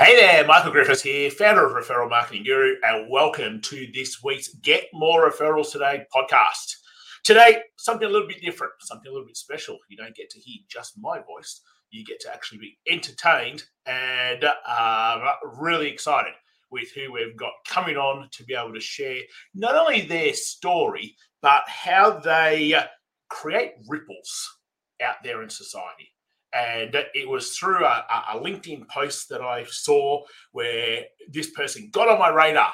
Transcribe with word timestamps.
Hey 0.00 0.14
there, 0.14 0.46
Michael 0.46 0.70
Griffiths 0.70 1.02
here, 1.02 1.28
founder 1.28 1.66
of 1.66 1.72
Referral 1.72 2.08
Marketing 2.08 2.44
Guru, 2.44 2.76
and 2.84 3.10
welcome 3.10 3.60
to 3.62 3.88
this 3.92 4.22
week's 4.22 4.54
Get 4.62 4.84
More 4.92 5.28
Referrals 5.28 5.72
Today 5.72 6.04
podcast. 6.14 6.76
Today, 7.24 7.62
something 7.78 8.06
a 8.06 8.08
little 8.08 8.28
bit 8.28 8.40
different, 8.40 8.74
something 8.78 9.08
a 9.08 9.12
little 9.12 9.26
bit 9.26 9.36
special. 9.36 9.76
You 9.88 9.96
don't 9.96 10.14
get 10.14 10.30
to 10.30 10.38
hear 10.38 10.60
just 10.68 10.92
my 11.00 11.18
voice, 11.18 11.62
you 11.90 12.04
get 12.04 12.20
to 12.20 12.32
actually 12.32 12.58
be 12.58 12.78
entertained 12.88 13.64
and 13.86 14.44
uh, 14.68 15.32
really 15.58 15.88
excited 15.88 16.34
with 16.70 16.92
who 16.94 17.12
we've 17.12 17.36
got 17.36 17.50
coming 17.66 17.96
on 17.96 18.28
to 18.30 18.44
be 18.44 18.54
able 18.54 18.74
to 18.74 18.80
share 18.80 19.18
not 19.52 19.74
only 19.74 20.02
their 20.02 20.32
story, 20.32 21.16
but 21.42 21.64
how 21.66 22.20
they 22.20 22.72
create 23.30 23.72
ripples 23.88 24.48
out 25.02 25.16
there 25.24 25.42
in 25.42 25.50
society 25.50 26.12
and 26.52 26.94
it 27.14 27.28
was 27.28 27.56
through 27.56 27.84
a, 27.84 28.04
a, 28.32 28.40
LinkedIn 28.40 28.88
post 28.88 29.28
that 29.28 29.42
I 29.42 29.64
saw 29.64 30.22
where 30.52 31.02
this 31.30 31.50
person 31.50 31.90
got 31.92 32.08
on 32.08 32.18
my 32.18 32.30
radar. 32.30 32.72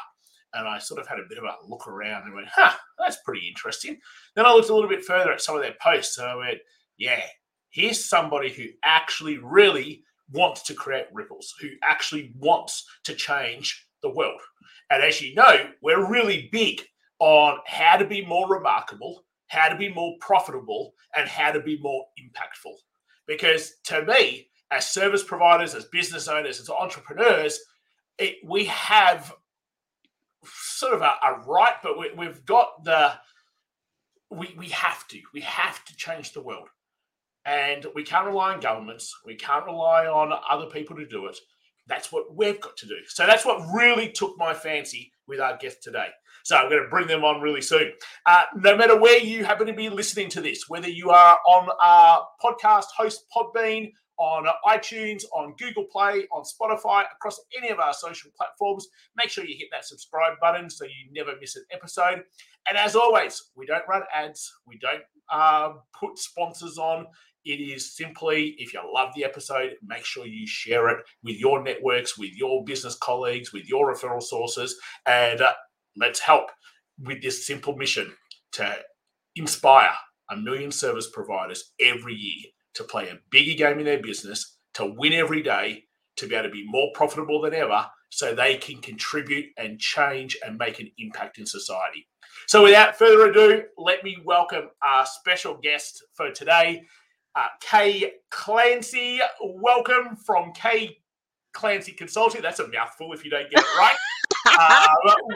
And 0.53 0.69
I 0.69 0.79
sort 0.79 1.01
of 1.01 1.09
had 1.09 1.19
a 1.19 1.29
bit 1.29 1.39
of 1.39 1.45
a 1.45 1.57
look 1.69 1.89
around 1.89 2.25
and 2.25 2.35
went, 2.35 2.47
huh, 2.55 2.73
that's 2.99 3.19
pretty 3.25 3.49
interesting. 3.49 3.99
Then 4.37 4.47
I 4.47 4.53
looked 4.53 4.69
a 4.69 4.75
little 4.75 4.89
bit 4.89 5.05
further 5.05 5.33
at 5.33 5.41
some 5.41 5.57
of 5.57 5.63
their 5.63 5.75
posts 5.83 6.19
and 6.19 6.29
I 6.29 6.37
went, 6.37 6.59
yeah, 6.97 7.23
here's 7.71 8.09
somebody 8.09 8.51
who 8.51 8.67
actually 8.85 9.39
really 9.39 10.05
wants 10.31 10.63
to 10.65 10.75
create 10.75 11.07
ripples, 11.13 11.53
who 11.61 11.71
actually 11.83 12.33
wants 12.39 12.87
to 13.05 13.15
change 13.15 13.89
the 14.03 14.11
world. 14.11 14.41
And 14.91 15.03
as 15.03 15.21
you 15.21 15.35
know, 15.35 15.71
we're 15.83 16.09
really 16.09 16.49
big 16.53 16.83
on 17.19 17.59
how 17.67 17.97
to 17.97 18.05
be 18.05 18.25
more 18.25 18.49
remarkable, 18.49 19.25
how 19.49 19.69
to 19.69 19.77
be 19.77 19.93
more 19.93 20.15
profitable, 20.21 20.95
and 21.17 21.29
how 21.29 21.51
to 21.51 21.61
be 21.61 21.79
more 21.81 22.05
impactful. 22.21 22.75
Because 23.27 23.75
to 23.85 24.05
me, 24.05 24.49
as 24.71 24.91
service 24.91 25.23
providers, 25.23 25.75
as 25.75 25.85
business 25.87 26.29
owners, 26.29 26.61
as 26.61 26.69
entrepreneurs, 26.69 27.61
it, 28.19 28.37
we 28.45 28.65
have 28.67 29.33
sort 30.45 30.95
of 30.95 31.03
a, 31.03 31.15
a 31.25 31.41
right, 31.47 31.75
but 31.83 31.99
we, 31.99 32.27
have 32.27 32.45
got 32.45 32.85
the 32.85 33.13
we 34.31 34.55
we 34.59 34.69
have 34.69 35.07
to 35.09 35.21
we 35.33 35.41
have 35.41 35.85
to 35.85 35.97
change 35.97 36.33
the 36.33 36.43
world, 36.43 36.69
and 37.45 37.87
we 37.95 38.03
can't 38.03 38.27
rely 38.27 38.53
on 38.53 38.61
governments. 38.61 39.15
We 39.25 39.37
can't 39.37 39.65
rely 39.65 40.07
on 40.07 40.33
other 40.51 40.67
people 40.67 40.97
to 40.97 41.07
do 41.07 41.27
it. 41.27 41.39
That's 41.87 42.11
what 42.11 42.35
we've 42.35 42.61
got 42.61 42.77
to 42.79 42.87
do. 42.87 42.97
So 43.09 43.27
that's 43.27 43.45
what 43.45 43.67
really 43.75 44.11
took 44.11 44.39
my 44.39 44.55
fancy 44.55 45.13
with 45.27 45.41
our 45.41 45.57
guest 45.57 45.83
today. 45.83 46.09
So 46.45 46.57
I'm 46.57 46.69
going 46.69 46.83
to 46.83 46.89
bring 46.89 47.07
them 47.07 47.25
on 47.25 47.41
really 47.41 47.63
soon. 47.63 47.93
Uh, 48.27 48.43
no 48.55 48.77
matter 48.77 49.01
where 49.01 49.19
you 49.19 49.45
happen 49.45 49.67
to 49.67 49.73
be 49.73 49.89
listening 49.89 50.29
to 50.31 50.43
this, 50.43 50.69
whether 50.69 50.89
you 50.89 51.11
are 51.11 51.39
on 51.47 51.69
our 51.83 52.27
podcast 52.43 52.87
host 52.97 53.25
Podbean, 53.35 53.93
on 54.19 54.45
iTunes, 54.67 55.25
on 55.35 55.55
Google 55.59 55.87
Play, 55.91 56.27
on 56.31 56.45
Spotify, 56.45 57.05
across 57.11 57.41
any 57.59 57.71
of 57.71 57.81
our 57.81 57.95
social 57.95 58.31
platforms, 58.37 58.87
make 59.17 59.31
sure 59.31 59.45
you 59.45 59.57
hit 59.59 59.69
that 59.73 59.87
subscribe 59.87 60.35
button 60.41 60.69
so 60.69 60.85
you 60.85 61.11
never 61.13 61.33
miss 61.41 61.57
an 61.57 61.65
episode. 61.73 62.23
And 62.69 62.79
as 62.79 62.95
always, 62.95 63.43
we 63.57 63.65
don't 63.67 63.89
run 63.89 64.03
ads, 64.15 64.53
we 64.67 64.79
don't 64.79 65.03
uh, 65.33 65.73
put 65.99 66.19
sponsors 66.19 66.77
on. 66.79 67.07
It 67.47 67.61
is 67.61 67.97
simply, 67.97 68.55
if 68.59 68.73
you 68.73 68.81
love 68.91 69.13
the 69.15 69.25
episode, 69.25 69.73
make 69.85 70.05
sure 70.05 70.27
you 70.27 70.47
share 70.47 70.89
it 70.91 71.05
with 71.23 71.37
your 71.37 71.63
networks, 71.63 72.17
with 72.17 72.35
your 72.35 72.65
business 72.65 72.97
colleagues, 72.97 73.53
with 73.53 73.69
your 73.69 73.93
referral 73.93 74.23
sources, 74.23 74.77
and 75.07 75.41
uh, 75.43 75.53
let's 75.97 76.21
help 76.21 76.51
with 76.99 77.23
this 77.23 77.47
simple 77.47 77.77
mission 77.77 78.13
to 78.53 78.77
inspire 79.37 79.93
a 80.31 80.37
million 80.37 80.71
service 80.71 81.11
providers 81.13 81.73
every 81.81 82.15
year 82.15 82.51
to 82.75 82.85
play 82.85 83.09
a 83.09 83.19
bigger 83.31 83.57
game 83.57 83.79
in 83.79 83.85
their 83.85 84.03
business, 84.03 84.59
to 84.75 84.95
win 84.97 85.13
every 85.13 85.43
day, 85.43 85.85
to 86.17 86.27
be 86.27 86.35
able 86.35 86.49
to 86.49 86.53
be 86.53 86.67
more 86.67 86.91
profitable 86.95 87.41
than 87.41 87.55
ever, 87.55 87.87
so 88.11 88.35
they 88.35 88.57
can 88.57 88.81
contribute 88.81 89.47
and 89.59 89.79
change 89.79 90.37
and 90.45 90.59
make 90.59 90.79
an 90.79 90.91
impact 90.99 91.39
in 91.39 91.47
society. 91.47 92.07
So, 92.47 92.63
without 92.63 92.97
further 92.97 93.29
ado, 93.31 93.65
let 93.79 94.05
me 94.05 94.17
welcome 94.25 94.69
our 94.83 95.07
special 95.07 95.55
guest 95.55 96.05
for 96.13 96.31
today, 96.31 96.83
uh, 97.35 97.49
Kay 97.61 98.13
Clancy. 98.31 99.21
Welcome 99.41 100.17
from 100.17 100.53
Kay 100.53 100.99
Clancy 101.55 101.93
Consulting. 101.93 102.43
That's 102.43 102.61
a 102.61 102.69
mouthful 102.69 103.13
if 103.13 103.25
you 103.25 103.31
don't 103.31 103.51
get 103.51 103.61
it 103.61 103.79
right. 103.79 103.97
uh, 104.59 104.87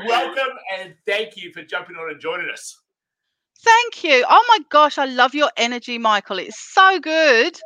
welcome 0.06 0.58
and 0.78 0.94
thank 1.06 1.36
you 1.36 1.52
for 1.52 1.62
jumping 1.62 1.96
on 1.96 2.10
and 2.10 2.20
joining 2.20 2.50
us. 2.50 2.78
Thank 3.64 4.04
you. 4.04 4.24
Oh 4.28 4.44
my 4.48 4.58
gosh, 4.70 4.98
I 4.98 5.06
love 5.06 5.34
your 5.34 5.50
energy, 5.56 5.98
Michael. 5.98 6.38
It's 6.38 6.58
so 6.58 7.00
good. 7.00 7.58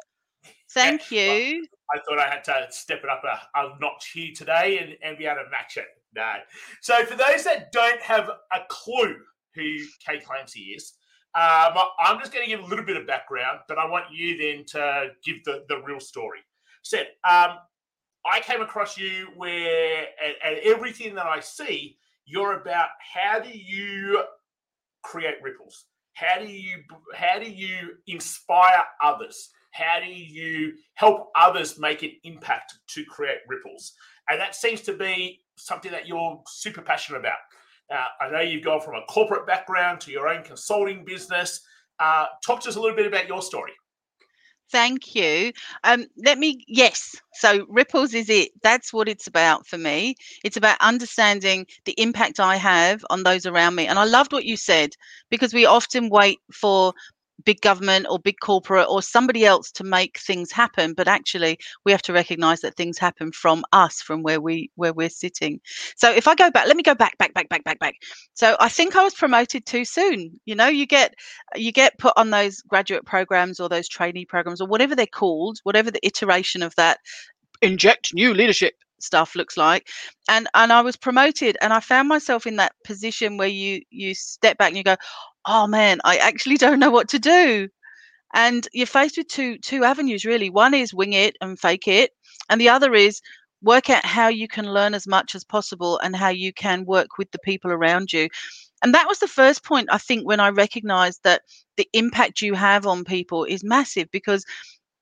Thank 0.73 1.11
yeah, 1.11 1.35
you. 1.35 1.57
Well, 1.57 1.69
I 1.95 1.99
thought 2.05 2.27
I 2.27 2.31
had 2.31 2.45
to 2.45 2.67
step 2.71 3.01
it 3.05 3.11
up 3.11 3.23
a, 3.25 3.59
a 3.59 3.79
notch 3.81 4.13
here 4.15 4.33
today 4.35 4.79
and, 4.79 4.97
and 5.03 5.19
be 5.19 5.27
able 5.27 5.43
to 5.45 5.51
match 5.51 5.77
it. 5.77 5.87
No. 6.15 6.33
So, 6.81 7.05
for 7.05 7.17
those 7.17 7.45
that 7.45 7.73
don't 7.73 8.01
have 8.01 8.31
a 8.53 8.61
clue 8.69 9.17
who 9.55 9.77
Kay 10.07 10.21
Clancy 10.21 10.61
is, 10.77 10.95
um, 11.35 11.75
I'm 11.99 12.19
just 12.19 12.33
going 12.33 12.45
to 12.45 12.51
give 12.51 12.61
a 12.61 12.67
little 12.67 12.85
bit 12.85 12.97
of 12.97 13.07
background, 13.07 13.61
but 13.69 13.79
I 13.79 13.87
want 13.87 14.05
you 14.13 14.37
then 14.37 14.65
to 14.69 15.09
give 15.25 15.45
the, 15.45 15.65
the 15.69 15.83
real 15.83 16.01
story. 16.01 16.41
Said, 16.83 17.09
um, 17.29 17.59
I 18.25 18.41
came 18.41 18.63
across 18.63 18.97
you 18.97 19.29
where, 19.37 20.07
and, 20.25 20.35
and 20.45 20.59
everything 20.65 21.15
that 21.17 21.27
I 21.27 21.41
see, 21.41 21.97
you're 22.25 22.61
about 22.61 22.89
how 23.15 23.41
do 23.41 23.51
you 23.51 24.23
create 25.03 25.37
ripples? 25.43 25.87
How 26.15 26.39
do 26.39 26.47
you 26.47 26.83
how 27.15 27.39
do 27.39 27.51
you 27.51 27.95
inspire 28.07 28.85
others? 29.03 29.51
How 29.73 30.01
do 30.01 30.07
you 30.07 30.75
help 30.95 31.31
others 31.35 31.79
make 31.79 32.03
an 32.03 32.13
impact 32.25 32.75
to 32.89 33.05
create 33.07 33.39
ripples? 33.49 33.95
And 34.29 34.41
that 34.41 34.55
seems 34.55 34.83
to 34.83 34.93
be 34.93 35.41
something 35.57 35.91
that 35.91 36.07
you're 36.07 36.43
super 36.47 36.83
passionate 36.83 37.21
about. 37.21 37.39
Uh, 37.93 38.25
I 38.25 38.31
know 38.31 38.41
you've 38.41 38.65
gone 38.65 38.81
from 38.81 38.95
a 38.95 39.05
corporate 39.09 39.47
background 39.47 40.01
to 40.03 40.11
your 40.11 40.29
own 40.29 40.43
consulting 40.45 41.05
business. 41.05 41.61
Uh, 41.99 42.27
talk 42.45 42.61
to 42.61 42.69
us 42.69 42.77
a 42.77 42.81
little 42.81 42.97
bit 42.97 43.07
about 43.07 43.29
your 43.29 43.43
story. 43.43 43.73
Thank 44.73 45.15
you. 45.15 45.53
Um, 45.85 46.07
let 46.25 46.39
me, 46.39 46.65
yes. 46.67 47.15
So, 47.35 47.67
ripples 47.69 48.15
is 48.15 48.31
it. 48.31 48.51
That's 48.63 48.93
what 48.93 49.09
it's 49.09 49.27
about 49.27 49.67
for 49.67 49.77
me. 49.79 50.17
It's 50.45 50.57
about 50.57 50.79
understanding 50.81 51.67
the 51.85 51.95
impact 51.99 52.41
I 52.41 52.57
have 52.57 53.05
on 53.11 53.23
those 53.23 53.47
around 53.47 53.75
me. 53.75 53.87
And 53.87 53.99
I 53.99 54.05
loved 54.05 54.33
what 54.33 54.47
you 54.47 54.57
said 54.57 54.95
because 55.31 55.53
we 55.53 55.67
often 55.67 56.09
wait 56.09 56.39
for 56.53 56.95
big 57.45 57.61
government 57.61 58.07
or 58.09 58.19
big 58.19 58.37
corporate 58.41 58.87
or 58.89 59.03
somebody 59.03 59.45
else 59.45 59.71
to 59.73 59.85
make 59.85 60.19
things 60.19 60.53
happen 60.53 60.95
but 60.95 61.09
actually 61.09 61.59
we 61.85 61.93
have 61.93 62.03
to 62.03 62.13
recognize 62.13 62.61
that 62.61 62.77
things 62.77 62.99
happen 62.99 63.33
from 63.33 63.65
us 63.73 64.01
from 64.01 64.23
where 64.23 64.41
we 64.41 64.71
where 64.77 64.93
we're 64.93 65.09
sitting. 65.09 65.61
So 65.97 66.11
if 66.11 66.29
i 66.29 66.35
go 66.35 66.51
back 66.51 66.67
let 66.67 66.77
me 66.77 66.83
go 66.83 66.95
back 66.95 67.17
back 67.19 67.35
back 67.35 67.49
back 67.49 67.65
back 67.65 67.79
back. 67.79 67.95
So 68.35 68.57
i 68.61 68.69
think 68.69 68.97
i 68.97 69.03
was 69.03 69.15
promoted 69.15 69.67
too 69.67 69.85
soon. 69.85 70.41
You 70.45 70.55
know 70.55 70.69
you 70.69 70.87
get 70.87 71.15
you 71.55 71.73
get 71.73 71.99
put 71.99 72.13
on 72.17 72.31
those 72.31 72.61
graduate 72.63 73.05
programs 73.05 73.61
or 73.61 73.69
those 73.69 73.89
trainee 73.89 74.25
programs 74.25 74.61
or 74.61 74.69
whatever 74.69 74.95
they're 74.95 75.07
called 75.07 75.59
whatever 75.63 75.91
the 75.91 76.05
iteration 76.07 76.63
of 76.63 76.75
that 76.77 76.99
inject 77.61 78.13
new 78.15 78.35
leadership 78.35 78.75
stuff 79.03 79.35
looks 79.35 79.57
like 79.57 79.89
and 80.29 80.49
and 80.55 80.73
i 80.73 80.81
was 80.81 80.97
promoted 80.97 81.57
and 81.61 81.73
i 81.73 81.81
found 81.81 82.09
myself 82.09 82.47
in 82.47 82.57
that 82.57 82.73
position 82.85 83.37
where 83.37 83.49
you 83.49 83.81
you 83.91 84.15
step 84.15 84.57
back 84.59 84.69
and 84.69 84.77
you 84.77 84.85
go 84.85 84.97
oh 85.47 85.67
man, 85.67 86.01
I 86.05 86.17
actually 86.17 86.57
don't 86.59 86.81
know 86.81 86.91
what 86.91 87.09
to 87.11 87.19
do. 87.19 87.69
And 88.35 88.67
you're 88.73 88.87
faced 88.87 89.19
with 89.19 89.29
two 89.29 89.59
two 89.59 89.85
avenues 89.85 90.25
really. 90.25 90.51
One 90.51 90.75
is 90.75 90.95
wing 90.95 91.13
it 91.13 91.37
and 91.41 91.59
fake 91.59 91.87
it, 91.89 92.13
and 92.51 92.61
the 92.61 92.69
other 92.71 92.95
is 92.95 93.21
work 93.63 93.91
out 93.91 94.05
how 94.05 94.29
you 94.29 94.49
can 94.49 94.73
learn 94.73 94.95
as 94.95 95.07
much 95.07 95.35
as 95.35 95.45
possible 95.45 95.99
and 96.01 96.17
how 96.17 96.31
you 96.31 96.53
can 96.53 96.85
work 96.87 97.19
with 97.19 97.31
the 97.33 97.39
people 97.41 97.71
around 97.71 98.13
you. 98.13 98.29
And 98.83 98.95
that 98.95 99.07
was 99.09 99.21
the 99.21 99.29
first 99.29 99.65
point 99.65 99.89
I 99.93 99.99
think 99.99 100.27
when 100.27 100.41
I 100.41 100.49
recognized 100.49 101.21
that 101.25 101.43
the 101.77 101.89
impact 101.93 102.43
you 102.43 102.55
have 102.55 102.87
on 102.87 103.05
people 103.05 103.45
is 103.45 103.63
massive 103.63 104.09
because 104.13 104.45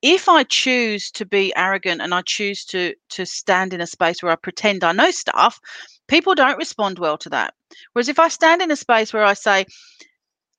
if 0.03 0.29
I 0.29 0.45
choose 0.45 1.11
to 1.13 1.27
be 1.27 1.55
arrogant 1.57 2.01
and 2.01 2.15
I 2.15 2.23
choose 2.23 2.65
to 2.67 2.95
to 3.11 3.27
stand 3.27 3.75
in 3.75 3.81
a 3.81 3.87
space 3.87 4.23
where 4.23 4.33
I 4.33 4.37
pretend 4.37 4.85
I 4.85 4.93
know 4.93 5.11
stuff, 5.11 5.61
people 6.09 6.35
don't 6.35 6.59
respond 6.59 6.99
well 6.99 7.19
to 7.19 7.29
that. 7.31 7.55
Whereas 7.93 8.09
if 8.09 8.19
I 8.19 8.29
stand 8.29 8.63
in 8.63 8.71
a 8.71 8.77
space 8.77 9.13
where 9.13 9.25
I 9.25 9.35
say, 9.35 9.67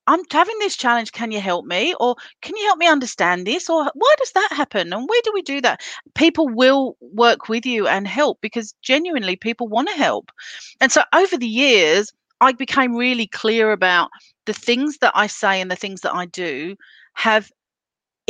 I'm 0.07 0.21
having 0.31 0.57
this 0.59 0.75
challenge. 0.75 1.11
Can 1.11 1.31
you 1.31 1.39
help 1.39 1.65
me? 1.65 1.93
Or 1.99 2.15
can 2.41 2.55
you 2.55 2.65
help 2.65 2.79
me 2.79 2.87
understand 2.87 3.45
this? 3.45 3.69
Or 3.69 3.89
why 3.93 4.15
does 4.17 4.31
that 4.31 4.49
happen? 4.51 4.91
And 4.91 5.07
where 5.07 5.21
do 5.23 5.31
we 5.33 5.41
do 5.41 5.61
that? 5.61 5.81
People 6.15 6.49
will 6.49 6.97
work 6.99 7.49
with 7.49 7.65
you 7.65 7.87
and 7.87 8.07
help 8.07 8.39
because 8.41 8.73
genuinely 8.81 9.35
people 9.35 9.67
want 9.67 9.89
to 9.89 9.95
help. 9.95 10.31
And 10.79 10.91
so 10.91 11.03
over 11.13 11.37
the 11.37 11.47
years, 11.47 12.11
I 12.41 12.51
became 12.53 12.95
really 12.95 13.27
clear 13.27 13.71
about 13.71 14.09
the 14.45 14.53
things 14.53 14.97
that 14.97 15.13
I 15.15 15.27
say 15.27 15.61
and 15.61 15.69
the 15.69 15.75
things 15.75 16.01
that 16.01 16.15
I 16.15 16.25
do 16.25 16.75
have 17.13 17.51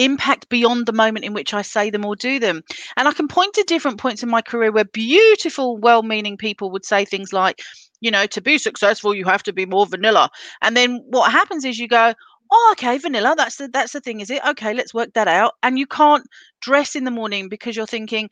impact 0.04 0.50
beyond 0.50 0.86
the 0.86 0.94
moment 0.94 1.26
in 1.26 1.34
which 1.34 1.54
I 1.54 1.62
say 1.62 1.90
them 1.90 2.06
or 2.06 2.16
do 2.16 2.40
them. 2.40 2.64
And 2.98 3.08
I 3.08 3.14
can 3.14 3.28
point 3.28 3.54
to 3.56 3.64
different 3.64 4.00
points 4.00 4.24
in 4.24 4.30
my 4.30 4.42
career 4.42 4.72
where 4.72 4.86
beautiful, 4.86 5.78
well 5.78 6.04
meaning 6.04 6.38
people 6.38 6.72
would 6.72 6.86
say 6.86 7.06
things 7.06 7.34
like, 7.34 7.62
you 8.00 8.12
know, 8.12 8.26
to 8.28 8.42
be 8.42 8.58
successful, 8.58 9.14
you 9.14 9.26
have 9.26 9.44
to 9.44 9.54
be 9.54 9.66
more 9.66 9.86
vanilla. 9.86 10.30
And 10.62 10.76
then 10.76 11.02
what 11.08 11.32
happens 11.32 11.66
is 11.66 11.80
you 11.80 11.88
go, 11.88 12.14
oh, 12.52 12.70
okay, 12.74 12.98
vanilla, 12.98 13.34
that's 13.38 13.56
the 13.58 13.68
that's 13.70 13.94
the 13.94 14.02
thing, 14.02 14.20
is 14.20 14.30
it? 14.30 14.46
Okay, 14.46 14.74
let's 14.74 14.94
work 14.94 15.14
that 15.14 15.28
out. 15.28 15.54
And 15.64 15.80
you 15.80 15.88
can't 15.88 16.28
dress 16.62 16.96
in 16.96 17.06
the 17.06 17.12
morning 17.12 17.48
because 17.50 17.76
you're 17.76 17.86
thinking, 17.86 18.30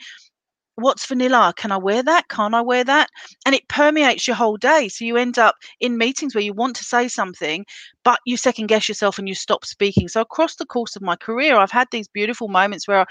what's 0.79 1.05
vanilla? 1.05 1.53
Can 1.55 1.71
I 1.71 1.77
wear 1.77 2.03
that? 2.03 2.27
Can't 2.29 2.55
I 2.55 2.61
wear 2.61 2.83
that? 2.83 3.09
And 3.45 3.55
it 3.55 3.67
permeates 3.67 4.27
your 4.27 4.35
whole 4.35 4.57
day. 4.57 4.87
So 4.87 5.05
you 5.05 5.17
end 5.17 5.37
up 5.37 5.55
in 5.79 5.97
meetings 5.97 6.33
where 6.33 6.43
you 6.43 6.53
want 6.53 6.75
to 6.77 6.83
say 6.83 7.07
something, 7.07 7.65
but 8.03 8.19
you 8.25 8.37
second 8.37 8.67
guess 8.67 8.87
yourself 8.87 9.19
and 9.19 9.27
you 9.27 9.35
stop 9.35 9.65
speaking. 9.65 10.07
So 10.07 10.21
across 10.21 10.55
the 10.55 10.65
course 10.65 10.95
of 10.95 11.01
my 11.01 11.15
career, 11.15 11.55
I've 11.57 11.71
had 11.71 11.87
these 11.91 12.07
beautiful 12.07 12.47
moments 12.47 12.87
where 12.87 13.05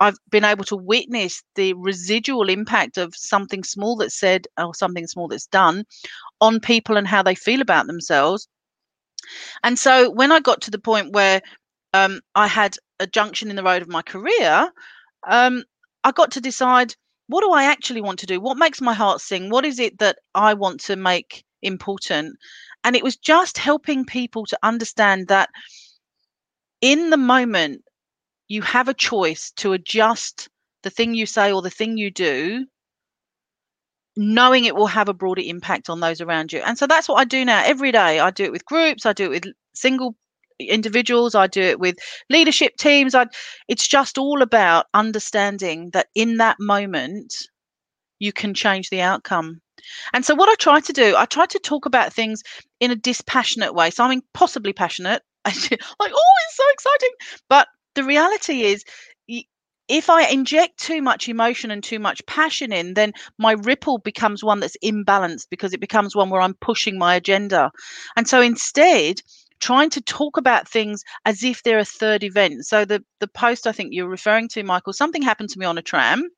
I've 0.00 0.18
been 0.30 0.44
able 0.44 0.64
to 0.64 0.76
witness 0.76 1.42
the 1.54 1.72
residual 1.74 2.48
impact 2.48 2.98
of 2.98 3.14
something 3.16 3.62
small 3.64 3.96
that's 3.96 4.18
said 4.18 4.46
or 4.58 4.74
something 4.74 5.06
small 5.06 5.28
that's 5.28 5.46
done 5.46 5.84
on 6.40 6.60
people 6.60 6.96
and 6.96 7.06
how 7.06 7.22
they 7.22 7.34
feel 7.34 7.60
about 7.60 7.86
themselves. 7.86 8.48
And 9.62 9.78
so 9.78 10.10
when 10.10 10.32
I 10.32 10.40
got 10.40 10.60
to 10.62 10.70
the 10.70 10.78
point 10.78 11.12
where 11.12 11.40
um, 11.92 12.20
I 12.34 12.46
had 12.46 12.76
a 13.00 13.06
junction 13.06 13.50
in 13.50 13.56
the 13.56 13.62
road 13.62 13.82
of 13.82 13.88
my 13.88 14.02
career, 14.02 14.70
um, 15.28 15.64
I 16.02 16.12
got 16.12 16.30
to 16.32 16.40
decide 16.40 16.94
what 17.26 17.42
do 17.42 17.52
I 17.52 17.64
actually 17.64 18.00
want 18.00 18.18
to 18.20 18.26
do? 18.26 18.40
What 18.40 18.58
makes 18.58 18.80
my 18.80 18.94
heart 18.94 19.20
sing? 19.20 19.50
What 19.50 19.64
is 19.64 19.78
it 19.78 19.98
that 19.98 20.18
I 20.34 20.54
want 20.54 20.80
to 20.82 20.96
make 20.96 21.44
important? 21.62 22.36
And 22.84 22.94
it 22.94 23.02
was 23.02 23.16
just 23.16 23.56
helping 23.56 24.04
people 24.04 24.44
to 24.46 24.58
understand 24.62 25.28
that 25.28 25.48
in 26.80 27.10
the 27.10 27.16
moment, 27.16 27.82
you 28.48 28.60
have 28.62 28.88
a 28.88 28.94
choice 28.94 29.50
to 29.56 29.72
adjust 29.72 30.48
the 30.82 30.90
thing 30.90 31.14
you 31.14 31.24
say 31.24 31.50
or 31.50 31.62
the 31.62 31.70
thing 31.70 31.96
you 31.96 32.10
do, 32.10 32.66
knowing 34.16 34.66
it 34.66 34.76
will 34.76 34.86
have 34.86 35.08
a 35.08 35.14
broader 35.14 35.42
impact 35.42 35.88
on 35.88 36.00
those 36.00 36.20
around 36.20 36.52
you. 36.52 36.60
And 36.60 36.76
so 36.76 36.86
that's 36.86 37.08
what 37.08 37.16
I 37.16 37.24
do 37.24 37.44
now 37.44 37.62
every 37.64 37.90
day. 37.90 38.20
I 38.20 38.30
do 38.30 38.44
it 38.44 38.52
with 38.52 38.66
groups, 38.66 39.06
I 39.06 39.14
do 39.14 39.24
it 39.32 39.44
with 39.44 39.54
single 39.74 40.14
individuals 40.60 41.34
i 41.34 41.46
do 41.46 41.60
it 41.60 41.80
with 41.80 41.96
leadership 42.30 42.76
teams. 42.78 43.14
I 43.14 43.26
it's 43.68 43.86
just 43.88 44.18
all 44.18 44.42
about 44.42 44.86
understanding 44.94 45.90
that 45.92 46.08
in 46.14 46.36
that 46.38 46.56
moment 46.60 47.34
you 48.20 48.32
can 48.32 48.54
change 48.54 48.90
the 48.90 49.00
outcome. 49.00 49.60
And 50.12 50.24
so 50.24 50.34
what 50.34 50.48
i 50.48 50.54
try 50.56 50.80
to 50.80 50.92
do 50.92 51.14
i 51.16 51.26
try 51.26 51.46
to 51.46 51.58
talk 51.58 51.86
about 51.86 52.12
things 52.12 52.42
in 52.80 52.90
a 52.90 52.96
dispassionate 52.96 53.74
way. 53.74 53.90
So 53.90 54.04
i 54.04 54.08
mean 54.08 54.22
possibly 54.34 54.72
passionate. 54.72 55.22
Like 55.44 56.12
oh 56.14 56.34
it's 56.46 56.56
so 56.56 56.64
exciting. 56.72 57.10
But 57.48 57.68
the 57.94 58.04
reality 58.04 58.62
is 58.62 58.84
if 59.88 60.08
I 60.08 60.26
inject 60.28 60.78
too 60.78 61.02
much 61.02 61.28
emotion 61.28 61.70
and 61.70 61.82
too 61.82 61.98
much 61.98 62.24
passion 62.26 62.72
in, 62.72 62.94
then 62.94 63.12
my 63.38 63.52
ripple 63.52 63.98
becomes 63.98 64.42
one 64.42 64.60
that's 64.60 64.76
imbalanced 64.82 65.46
because 65.50 65.74
it 65.74 65.80
becomes 65.80 66.16
one 66.16 66.30
where 66.30 66.40
I'm 66.40 66.54
pushing 66.54 66.98
my 66.98 67.14
agenda. 67.14 67.70
And 68.16 68.26
so 68.26 68.40
instead, 68.40 69.20
trying 69.64 69.88
to 69.88 70.02
talk 70.02 70.36
about 70.36 70.68
things 70.68 71.02
as 71.24 71.42
if 71.42 71.62
they're 71.62 71.78
a 71.78 71.86
third 71.86 72.22
event. 72.22 72.66
So 72.66 72.84
the 72.84 73.02
the 73.20 73.28
post 73.28 73.66
I 73.66 73.72
think 73.72 73.94
you're 73.94 74.08
referring 74.08 74.48
to, 74.48 74.62
Michael, 74.62 74.92
something 74.92 75.22
happened 75.22 75.48
to 75.50 75.58
me 75.58 75.64
on 75.64 75.78
a 75.78 75.82
tram. 75.82 76.28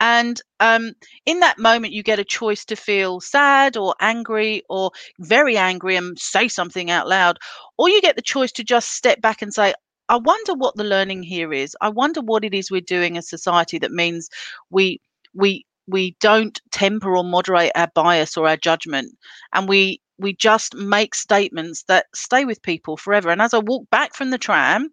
And 0.00 0.40
um, 0.58 0.92
in 1.24 1.40
that 1.40 1.58
moment, 1.58 1.92
you 1.92 2.02
get 2.02 2.18
a 2.18 2.24
choice 2.24 2.64
to 2.66 2.76
feel 2.76 3.20
sad 3.20 3.76
or 3.76 3.94
angry 4.00 4.62
or 4.68 4.90
very 5.20 5.56
angry 5.56 5.94
and 5.96 6.18
say 6.18 6.48
something 6.48 6.90
out 6.90 7.08
loud, 7.08 7.38
or 7.78 7.88
you 7.88 8.00
get 8.00 8.16
the 8.16 8.22
choice 8.22 8.52
to 8.52 8.64
just 8.64 8.90
step 8.90 9.20
back 9.20 9.40
and 9.40 9.54
say, 9.54 9.74
I 10.08 10.16
wonder 10.16 10.54
what 10.54 10.74
the 10.76 10.84
learning 10.84 11.22
here 11.22 11.52
is. 11.52 11.76
I 11.80 11.90
wonder 11.90 12.20
what 12.20 12.44
it 12.44 12.54
is 12.54 12.70
we're 12.72 12.80
doing 12.80 13.16
as 13.16 13.28
society 13.28 13.78
that 13.78 13.92
means 13.92 14.28
we 14.70 15.00
we 15.32 15.64
we 15.86 16.16
don't 16.20 16.60
temper 16.72 17.16
or 17.16 17.24
moderate 17.24 17.72
our 17.76 17.90
bias 17.94 18.36
or 18.36 18.48
our 18.48 18.56
judgment 18.56 19.16
and 19.52 19.68
we 19.68 20.00
we 20.18 20.34
just 20.34 20.74
make 20.74 21.14
statements 21.14 21.84
that 21.84 22.06
stay 22.14 22.44
with 22.44 22.62
people 22.62 22.96
forever. 22.96 23.30
And 23.30 23.40
as 23.40 23.54
I 23.54 23.58
walked 23.58 23.90
back 23.90 24.14
from 24.14 24.30
the 24.30 24.38
tram, 24.38 24.90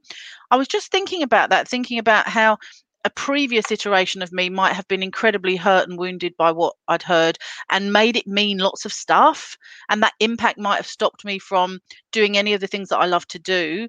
I 0.52 0.58
was 0.58 0.68
just 0.68 0.92
thinking 0.92 1.24
about 1.24 1.50
that, 1.50 1.68
thinking 1.68 2.00
about 2.00 2.28
how 2.28 2.58
a 3.06 3.10
previous 3.12 3.72
iteration 3.72 4.24
of 4.24 4.32
me 4.32 4.50
might 4.50 4.74
have 4.74 4.88
been 4.88 5.04
incredibly 5.04 5.56
hurt 5.56 5.88
and 5.88 6.00
wounded 6.00 6.36
by 6.38 6.52
what 6.52 6.76
I'd 6.88 7.04
heard 7.04 7.38
and 7.70 7.94
made 7.94 8.18
it 8.18 8.26
mean 8.26 8.58
lots 8.58 8.84
of 8.84 8.92
stuff. 8.92 9.58
And 9.90 10.02
that 10.02 10.14
impact 10.20 10.58
might 10.58 10.78
have 10.78 10.88
stopped 10.88 11.24
me 11.24 11.38
from 11.38 11.80
doing 12.12 12.36
any 12.36 12.54
of 12.54 12.62
the 12.62 12.68
things 12.68 12.90
that 12.90 12.98
I 12.98 13.06
love 13.06 13.28
to 13.28 13.40
do. 13.40 13.88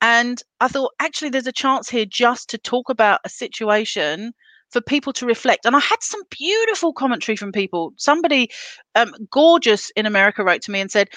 And 0.00 0.40
I 0.60 0.68
thought, 0.68 0.92
actually, 1.00 1.30
there's 1.30 1.46
a 1.46 1.52
chance 1.52 1.88
here 1.88 2.04
just 2.04 2.50
to 2.50 2.58
talk 2.58 2.88
about 2.88 3.20
a 3.24 3.28
situation 3.28 4.32
for 4.72 4.80
people 4.80 5.12
to 5.12 5.26
reflect. 5.26 5.66
And 5.66 5.76
I 5.76 5.80
had 5.80 6.02
some 6.02 6.22
beautiful 6.30 6.92
commentary 6.92 7.36
from 7.36 7.52
people. 7.52 7.92
Somebody 7.96 8.50
um, 8.94 9.14
gorgeous 9.30 9.90
in 9.96 10.06
America 10.06 10.42
wrote 10.42 10.62
to 10.62 10.70
me 10.70 10.80
and 10.80 10.90
said, 10.90 11.08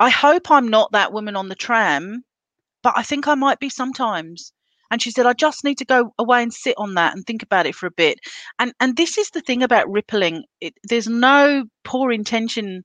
I 0.00 0.10
hope 0.10 0.50
I'm 0.50 0.68
not 0.68 0.92
that 0.92 1.12
woman 1.12 1.36
on 1.36 1.48
the 1.48 1.54
tram, 1.54 2.24
but 2.82 2.94
I 2.96 3.02
think 3.02 3.28
I 3.28 3.34
might 3.34 3.60
be 3.60 3.68
sometimes. 3.68 4.52
And 4.90 5.00
she 5.00 5.10
said, 5.10 5.26
I 5.26 5.32
just 5.32 5.64
need 5.64 5.78
to 5.78 5.84
go 5.84 6.12
away 6.18 6.42
and 6.42 6.52
sit 6.52 6.74
on 6.78 6.94
that 6.94 7.14
and 7.14 7.26
think 7.26 7.42
about 7.42 7.66
it 7.66 7.74
for 7.74 7.86
a 7.86 7.90
bit. 7.90 8.18
And 8.58 8.72
and 8.80 8.96
this 8.96 9.18
is 9.18 9.30
the 9.30 9.40
thing 9.40 9.62
about 9.62 9.90
rippling. 9.90 10.44
It, 10.60 10.74
there's 10.84 11.08
no 11.08 11.64
poor 11.84 12.12
intention 12.12 12.84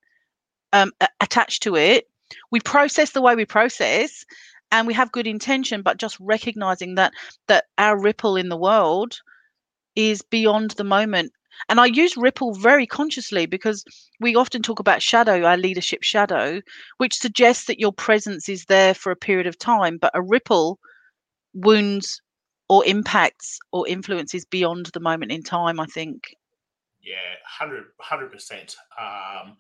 um, 0.73 0.91
attached 1.19 1.63
to 1.63 1.75
it. 1.75 2.05
We 2.51 2.59
process 2.61 3.11
the 3.11 3.21
way 3.21 3.35
we 3.35 3.45
process, 3.45 4.25
and 4.71 4.87
we 4.87 4.93
have 4.93 5.11
good 5.11 5.27
intention, 5.27 5.81
but 5.81 5.97
just 5.97 6.17
recognizing 6.19 6.95
that 6.95 7.13
that 7.47 7.65
our 7.77 7.99
ripple 7.99 8.37
in 8.37 8.49
the 8.49 8.57
world 8.57 9.19
is 9.95 10.21
beyond 10.21 10.71
the 10.71 10.83
moment. 10.83 11.31
And 11.67 11.79
I 11.79 11.87
use 11.87 12.15
ripple 12.15 12.53
very 12.53 12.87
consciously 12.87 13.45
because 13.45 13.83
we 14.19 14.35
often 14.35 14.61
talk 14.61 14.79
about 14.79 15.01
shadow, 15.01 15.43
our 15.43 15.57
leadership 15.57 16.03
shadow, 16.03 16.61
which 16.97 17.15
suggests 17.15 17.65
that 17.65 17.79
your 17.79 17.91
presence 17.91 18.47
is 18.47 18.65
there 18.65 18.93
for 18.93 19.11
a 19.11 19.17
period 19.17 19.47
of 19.47 19.57
time, 19.57 19.97
but 19.97 20.11
a 20.13 20.21
ripple 20.21 20.79
wounds 21.53 22.21
or 22.69 22.85
impacts 22.85 23.59
or 23.71 23.87
influences 23.87 24.45
beyond 24.45 24.87
the 24.87 24.99
moment 24.99 25.31
in 25.31 25.43
time, 25.43 25.79
I 25.79 25.85
think. 25.85 26.35
Yeah, 27.01 27.15
100 27.59 28.31
percent. 28.31 28.75
Um, 28.97 29.57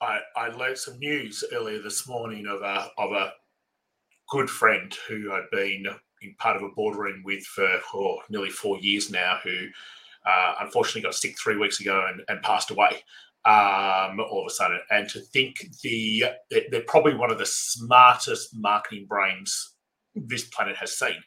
I 0.00 0.20
I 0.36 0.48
learned 0.48 0.78
some 0.78 0.98
news 0.98 1.44
earlier 1.52 1.80
this 1.80 2.08
morning 2.08 2.46
of 2.46 2.62
a 2.62 2.88
of 2.98 3.12
a 3.12 3.32
good 4.30 4.48
friend 4.48 4.94
who 5.08 5.30
had 5.30 5.44
been 5.52 5.84
been 6.24 6.34
part 6.38 6.56
of 6.56 6.62
a 6.62 6.74
boardroom 6.74 7.22
with 7.24 7.44
for 7.44 7.68
oh, 7.94 8.18
nearly 8.28 8.50
four 8.50 8.78
years 8.78 9.10
now, 9.10 9.38
who 9.42 9.66
uh, 10.26 10.54
unfortunately 10.60 11.02
got 11.02 11.14
sick 11.14 11.38
three 11.38 11.56
weeks 11.56 11.80
ago 11.80 12.06
and, 12.08 12.22
and 12.28 12.42
passed 12.42 12.70
away 12.70 13.02
um, 13.44 14.20
all 14.20 14.42
of 14.42 14.46
a 14.46 14.54
sudden. 14.54 14.80
And 14.90 15.08
to 15.10 15.20
think 15.20 15.56
the 15.82 16.24
they're 16.50 16.82
probably 16.86 17.14
one 17.14 17.30
of 17.30 17.38
the 17.38 17.46
smartest 17.46 18.50
marketing 18.54 19.06
brains 19.08 19.74
this 20.14 20.44
planet 20.44 20.76
has 20.76 20.96
seen, 20.96 21.22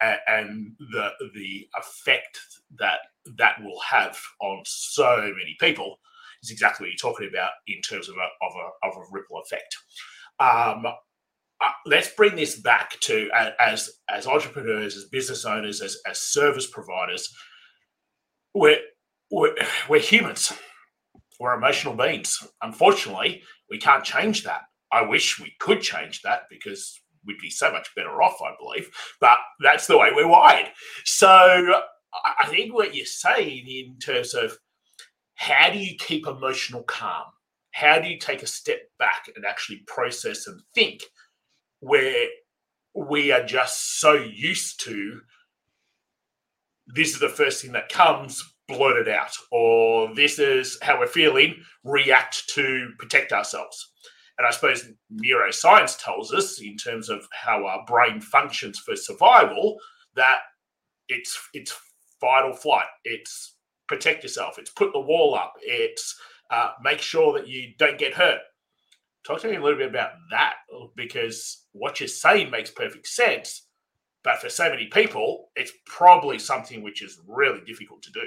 and, 0.00 0.72
the 0.78 1.10
the 1.34 1.68
effect 1.78 2.38
that 2.78 2.98
that 3.38 3.62
will 3.62 3.80
have 3.80 4.18
on 4.40 4.62
so 4.66 5.32
many 5.36 5.56
people 5.60 5.98
is 6.42 6.50
exactly 6.50 6.84
what 6.84 6.90
you're 6.90 7.12
talking 7.12 7.28
about 7.28 7.50
in 7.66 7.80
terms 7.80 8.08
of 8.08 8.16
a 8.16 8.28
of 8.44 8.52
a, 8.56 8.86
of 8.86 8.96
a 8.96 9.06
ripple 9.12 9.40
effect. 9.40 9.76
Um, 10.40 10.84
uh, 11.60 11.70
let's 11.86 12.10
bring 12.14 12.36
this 12.36 12.60
back 12.60 12.98
to 13.00 13.30
uh, 13.34 13.50
as 13.60 13.90
as 14.10 14.26
entrepreneurs, 14.26 14.96
as 14.96 15.04
business 15.04 15.44
owners, 15.44 15.80
as, 15.80 15.96
as 16.08 16.20
service 16.20 16.66
providers. 16.66 17.32
We're, 18.54 18.80
we're 19.30 19.54
we're 19.88 20.00
humans. 20.00 20.52
We're 21.40 21.54
emotional 21.54 21.94
beings. 21.94 22.46
Unfortunately, 22.62 23.42
we 23.70 23.78
can't 23.78 24.04
change 24.04 24.44
that. 24.44 24.62
I 24.92 25.02
wish 25.02 25.40
we 25.40 25.52
could 25.58 25.80
change 25.80 26.22
that 26.22 26.42
because 26.48 27.00
we'd 27.26 27.38
be 27.38 27.50
so 27.50 27.72
much 27.72 27.88
better 27.96 28.22
off, 28.22 28.40
I 28.40 28.54
believe. 28.60 28.88
But 29.20 29.38
that's 29.60 29.86
the 29.86 29.98
way 29.98 30.10
we're 30.14 30.28
wired. 30.28 30.68
So 31.04 31.26
I 31.28 32.46
think 32.46 32.72
what 32.72 32.94
you're 32.94 33.06
saying 33.06 33.66
in 33.66 33.98
terms 33.98 34.34
of 34.34 34.56
how 35.34 35.70
do 35.70 35.78
you 35.78 35.96
keep 35.98 36.26
emotional 36.26 36.84
calm? 36.84 37.24
How 37.72 37.98
do 37.98 38.08
you 38.08 38.18
take 38.18 38.42
a 38.42 38.46
step 38.46 38.82
back 38.98 39.28
and 39.34 39.44
actually 39.44 39.82
process 39.88 40.46
and 40.46 40.60
think 40.74 41.02
where 41.84 42.26
we 42.94 43.32
are 43.32 43.44
just 43.44 44.00
so 44.00 44.12
used 44.14 44.82
to 44.84 45.20
this 46.86 47.14
is 47.14 47.20
the 47.20 47.28
first 47.28 47.62
thing 47.62 47.72
that 47.72 47.88
comes 47.88 48.42
blurt 48.68 48.96
it 48.96 49.08
out 49.08 49.32
or 49.50 50.14
this 50.14 50.38
is 50.38 50.78
how 50.82 50.98
we're 50.98 51.06
feeling 51.06 51.54
react 51.82 52.48
to 52.48 52.90
protect 52.98 53.32
ourselves. 53.32 53.92
And 54.38 54.46
i 54.46 54.50
suppose 54.50 54.88
neuroscience 55.12 56.02
tells 56.02 56.32
us 56.32 56.60
in 56.60 56.76
terms 56.76 57.08
of 57.08 57.26
how 57.32 57.66
our 57.66 57.84
brain 57.86 58.20
functions 58.20 58.78
for 58.78 58.96
survival 58.96 59.78
that 60.16 60.38
it's 61.08 61.38
it's 61.52 61.76
fight 62.20 62.44
or 62.44 62.54
flight. 62.54 62.86
It's 63.04 63.56
protect 63.86 64.22
yourself. 64.22 64.58
It's 64.58 64.70
put 64.70 64.92
the 64.92 65.00
wall 65.00 65.34
up. 65.34 65.54
It's 65.60 66.16
uh, 66.50 66.70
make 66.82 67.00
sure 67.00 67.32
that 67.34 67.48
you 67.48 67.72
don't 67.78 67.98
get 67.98 68.14
hurt. 68.14 68.40
Talk 69.26 69.40
to 69.40 69.48
me 69.48 69.56
a 69.56 69.62
little 69.62 69.78
bit 69.78 69.90
about 69.90 70.12
that 70.30 70.54
because 70.96 71.63
what 71.74 72.00
you're 72.00 72.08
saying 72.08 72.50
makes 72.50 72.70
perfect 72.70 73.06
sense. 73.06 73.66
But 74.22 74.40
for 74.40 74.48
so 74.48 74.70
many 74.70 74.86
people, 74.86 75.50
it's 75.54 75.72
probably 75.84 76.38
something 76.38 76.82
which 76.82 77.02
is 77.02 77.20
really 77.26 77.60
difficult 77.66 78.02
to 78.04 78.12
do. 78.12 78.22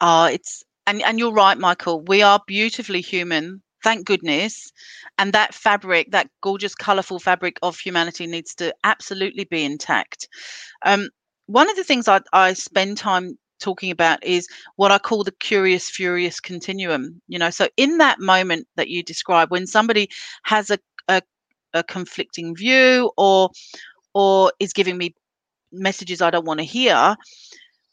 Oh, 0.00 0.24
it's 0.24 0.62
and, 0.86 1.02
and 1.02 1.18
you're 1.18 1.32
right, 1.32 1.58
Michael. 1.58 2.02
We 2.06 2.22
are 2.22 2.40
beautifully 2.46 3.02
human, 3.02 3.62
thank 3.84 4.06
goodness. 4.06 4.72
And 5.18 5.32
that 5.32 5.54
fabric, 5.54 6.10
that 6.12 6.30
gorgeous, 6.42 6.74
colourful 6.74 7.18
fabric 7.18 7.58
of 7.62 7.78
humanity 7.78 8.26
needs 8.26 8.54
to 8.56 8.74
absolutely 8.84 9.44
be 9.44 9.64
intact. 9.64 10.28
Um, 10.86 11.10
one 11.46 11.68
of 11.68 11.76
the 11.76 11.84
things 11.84 12.08
I, 12.08 12.20
I 12.32 12.54
spend 12.54 12.96
time 12.96 13.36
talking 13.60 13.90
about 13.90 14.24
is 14.24 14.48
what 14.76 14.90
I 14.90 14.98
call 14.98 15.22
the 15.22 15.32
curious 15.32 15.90
furious 15.90 16.40
continuum. 16.40 17.20
You 17.28 17.38
know, 17.38 17.50
so 17.50 17.68
in 17.76 17.98
that 17.98 18.18
moment 18.18 18.66
that 18.76 18.88
you 18.88 19.02
describe, 19.02 19.50
when 19.50 19.66
somebody 19.66 20.08
has 20.44 20.70
a, 20.70 20.78
a, 21.74 21.82
conflicting 21.82 22.54
view 22.56 23.10
or 23.16 23.50
or 24.14 24.52
is 24.58 24.72
giving 24.72 24.98
me 24.98 25.14
messages 25.72 26.20
I 26.20 26.30
don't 26.30 26.46
want 26.46 26.58
to 26.58 26.64
hear, 26.64 27.16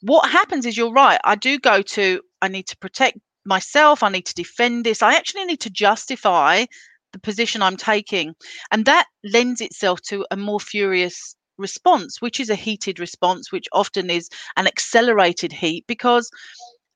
what 0.02 0.30
happens 0.30 0.66
is 0.66 0.78
you're 0.78 0.92
right. 0.92 1.20
I 1.24 1.36
do 1.36 1.60
go 1.60 1.82
to 1.82 2.22
I 2.42 2.48
need 2.48 2.68
to 2.68 2.78
protect 2.78 3.18
myself. 3.46 4.04
I 4.04 4.10
need 4.10 4.26
to 4.26 4.34
defend 4.34 4.86
this. 4.86 5.02
I 5.02 5.16
actually 5.16 5.46
need 5.46 5.62
to 5.62 5.70
justify 5.70 6.66
the 7.14 7.20
position 7.20 7.62
I'm 7.62 7.78
taking, 7.78 8.36
and 8.72 8.86
that 8.86 9.06
lends 9.24 9.62
itself 9.62 10.02
to 10.04 10.26
a 10.32 10.38
more 10.38 10.60
furious 10.60 11.36
response, 11.58 12.22
which 12.22 12.40
is 12.40 12.50
a 12.50 12.56
heated 12.56 13.00
response, 13.00 13.52
which 13.52 13.68
often 13.72 14.10
is 14.10 14.30
an 14.58 14.68
accelerated 14.68 15.52
heat 15.52 15.86
because 15.88 16.30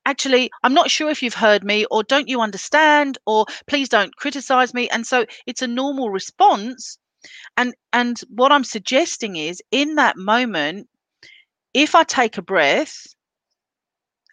actually 0.05 0.49
i'm 0.63 0.73
not 0.73 0.89
sure 0.89 1.09
if 1.09 1.21
you've 1.21 1.33
heard 1.33 1.63
me 1.63 1.85
or 1.91 2.03
don't 2.03 2.27
you 2.27 2.41
understand 2.41 3.17
or 3.25 3.45
please 3.67 3.89
don't 3.89 4.15
criticize 4.15 4.73
me. 4.73 4.89
And 4.89 5.05
so 5.05 5.25
it's 5.45 5.61
a 5.61 5.67
normal 5.67 6.09
response. 6.09 6.97
And 7.57 7.73
and 7.93 8.19
what 8.29 8.51
i'm 8.51 8.63
suggesting 8.63 9.35
is 9.35 9.61
in 9.71 9.95
that 9.95 10.17
moment 10.17 10.87
if 11.73 11.93
i 11.95 12.03
take 12.03 12.37
a 12.37 12.41
breath 12.41 13.07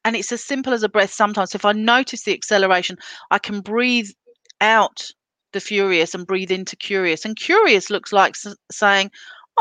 and 0.04 0.16
it's 0.16 0.32
as 0.32 0.42
simple 0.42 0.72
as 0.72 0.82
a 0.82 0.88
breath 0.88 1.12
sometimes 1.12 1.54
if 1.54 1.64
i 1.64 1.72
notice 1.72 2.25
the 2.25 2.32
acceleration 2.32 2.96
i 3.30 3.38
can 3.38 3.60
breathe 3.60 4.08
out 4.60 5.10
the 5.52 5.60
furious 5.60 6.14
and 6.14 6.26
breathe 6.26 6.50
into 6.50 6.76
curious. 6.76 7.25
And 7.25 7.37
curious 7.37 7.90
looks 7.90 8.12
like 8.12 8.34
saying 8.70 9.10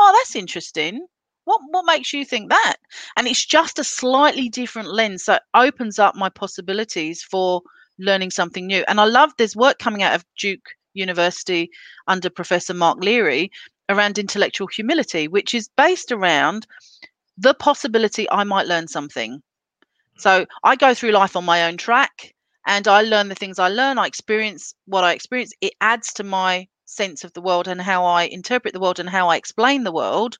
oh, 0.00 0.12
that's 0.16 0.36
interesting. 0.36 1.06
What 1.48 1.62
what 1.70 1.86
makes 1.86 2.12
you 2.12 2.26
think 2.26 2.50
that? 2.50 2.76
And 3.16 3.26
it's 3.26 3.46
just 3.46 3.78
a 3.78 3.84
slightly 3.84 4.50
different 4.50 4.92
lens. 4.92 5.24
that 5.24 5.44
opens 5.54 5.98
up 5.98 6.14
my 6.14 6.28
possibilities 6.28 7.22
for 7.22 7.62
learning 7.98 8.32
something 8.32 8.66
new. 8.66 8.84
And 8.86 9.00
I 9.00 9.04
love 9.04 9.32
there's 9.38 9.56
work 9.56 9.78
coming 9.78 10.02
out 10.02 10.14
of 10.14 10.26
Duke 10.38 10.68
University 10.92 11.70
under 12.06 12.28
Professor 12.28 12.74
Mark 12.74 13.02
Leary 13.02 13.50
around 13.88 14.18
intellectual 14.18 14.66
humility, 14.66 15.26
which 15.26 15.54
is 15.54 15.70
based 15.74 16.12
around 16.12 16.66
the 17.38 17.54
possibility 17.54 18.30
I 18.30 18.44
might 18.44 18.66
learn 18.66 18.86
something. 18.86 19.32
Hmm. 19.32 20.18
So 20.18 20.46
I 20.64 20.76
go 20.76 20.92
through 20.92 21.12
life 21.12 21.34
on 21.34 21.46
my 21.46 21.64
own 21.64 21.78
track 21.78 22.34
and 22.66 22.86
I 22.86 23.00
learn 23.00 23.28
the 23.28 23.34
things 23.34 23.58
I 23.58 23.68
learn. 23.68 23.96
I 23.96 24.06
experience 24.06 24.74
what 24.84 25.02
I 25.02 25.12
experience. 25.14 25.54
It 25.62 25.72
adds 25.80 26.12
to 26.14 26.24
my 26.24 26.68
sense 26.84 27.24
of 27.24 27.32
the 27.32 27.40
world 27.40 27.68
and 27.68 27.80
how 27.80 28.04
I 28.04 28.24
interpret 28.24 28.74
the 28.74 28.80
world 28.80 29.00
and 29.00 29.08
how 29.08 29.28
I 29.30 29.36
explain 29.36 29.84
the 29.84 29.92
world. 29.92 30.36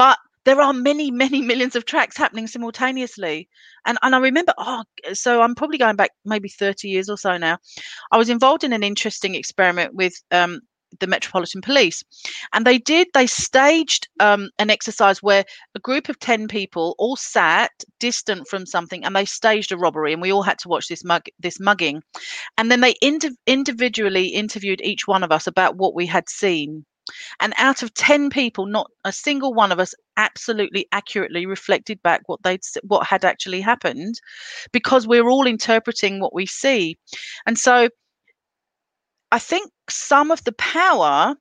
But 0.00 0.16
there 0.46 0.62
are 0.62 0.72
many, 0.72 1.10
many 1.10 1.42
millions 1.42 1.76
of 1.76 1.84
tracks 1.84 2.16
happening 2.16 2.46
simultaneously. 2.46 3.50
And 3.84 3.98
and 4.00 4.14
I 4.14 4.18
remember, 4.18 4.54
oh, 4.56 4.82
so 5.12 5.42
I'm 5.42 5.54
probably 5.54 5.76
going 5.76 5.96
back 5.96 6.12
maybe 6.24 6.48
30 6.48 6.88
years 6.88 7.10
or 7.10 7.18
so 7.18 7.36
now. 7.36 7.58
I 8.10 8.16
was 8.16 8.30
involved 8.30 8.64
in 8.64 8.72
an 8.72 8.82
interesting 8.82 9.34
experiment 9.34 9.94
with 9.94 10.14
um, 10.30 10.60
the 11.00 11.06
Metropolitan 11.06 11.60
Police. 11.60 12.02
And 12.54 12.66
they 12.66 12.78
did, 12.78 13.08
they 13.12 13.26
staged 13.26 14.08
um, 14.20 14.48
an 14.58 14.70
exercise 14.70 15.22
where 15.22 15.44
a 15.74 15.80
group 15.80 16.08
of 16.08 16.18
10 16.18 16.48
people 16.48 16.94
all 16.98 17.16
sat 17.16 17.70
distant 17.98 18.48
from 18.48 18.64
something 18.64 19.04
and 19.04 19.14
they 19.14 19.26
staged 19.26 19.70
a 19.70 19.76
robbery 19.76 20.14
and 20.14 20.22
we 20.22 20.32
all 20.32 20.42
had 20.42 20.58
to 20.60 20.68
watch 20.68 20.88
this 20.88 21.04
mug 21.04 21.26
this 21.40 21.60
mugging. 21.60 22.02
And 22.56 22.70
then 22.70 22.80
they 22.80 22.94
ind- 23.02 23.36
individually 23.46 24.28
interviewed 24.28 24.80
each 24.80 25.06
one 25.06 25.22
of 25.22 25.30
us 25.30 25.46
about 25.46 25.76
what 25.76 25.94
we 25.94 26.06
had 26.06 26.30
seen. 26.30 26.86
And 27.40 27.54
out 27.56 27.82
of 27.82 27.94
10 27.94 28.30
people, 28.30 28.66
not 28.66 28.90
a 29.04 29.12
single 29.12 29.54
one 29.54 29.72
of 29.72 29.80
us 29.80 29.94
absolutely 30.16 30.86
accurately 30.92 31.46
reflected 31.46 32.02
back 32.02 32.22
what 32.26 32.42
they'd 32.42 32.60
what 32.82 33.06
had 33.06 33.24
actually 33.24 33.60
happened 33.60 34.20
because 34.72 35.06
we're 35.06 35.28
all 35.28 35.46
interpreting 35.46 36.20
what 36.20 36.34
we 36.34 36.46
see. 36.46 36.98
And 37.46 37.58
so 37.58 37.88
I 39.32 39.38
think 39.38 39.70
some 39.88 40.30
of 40.30 40.44
the 40.44 40.52
power 40.52 41.34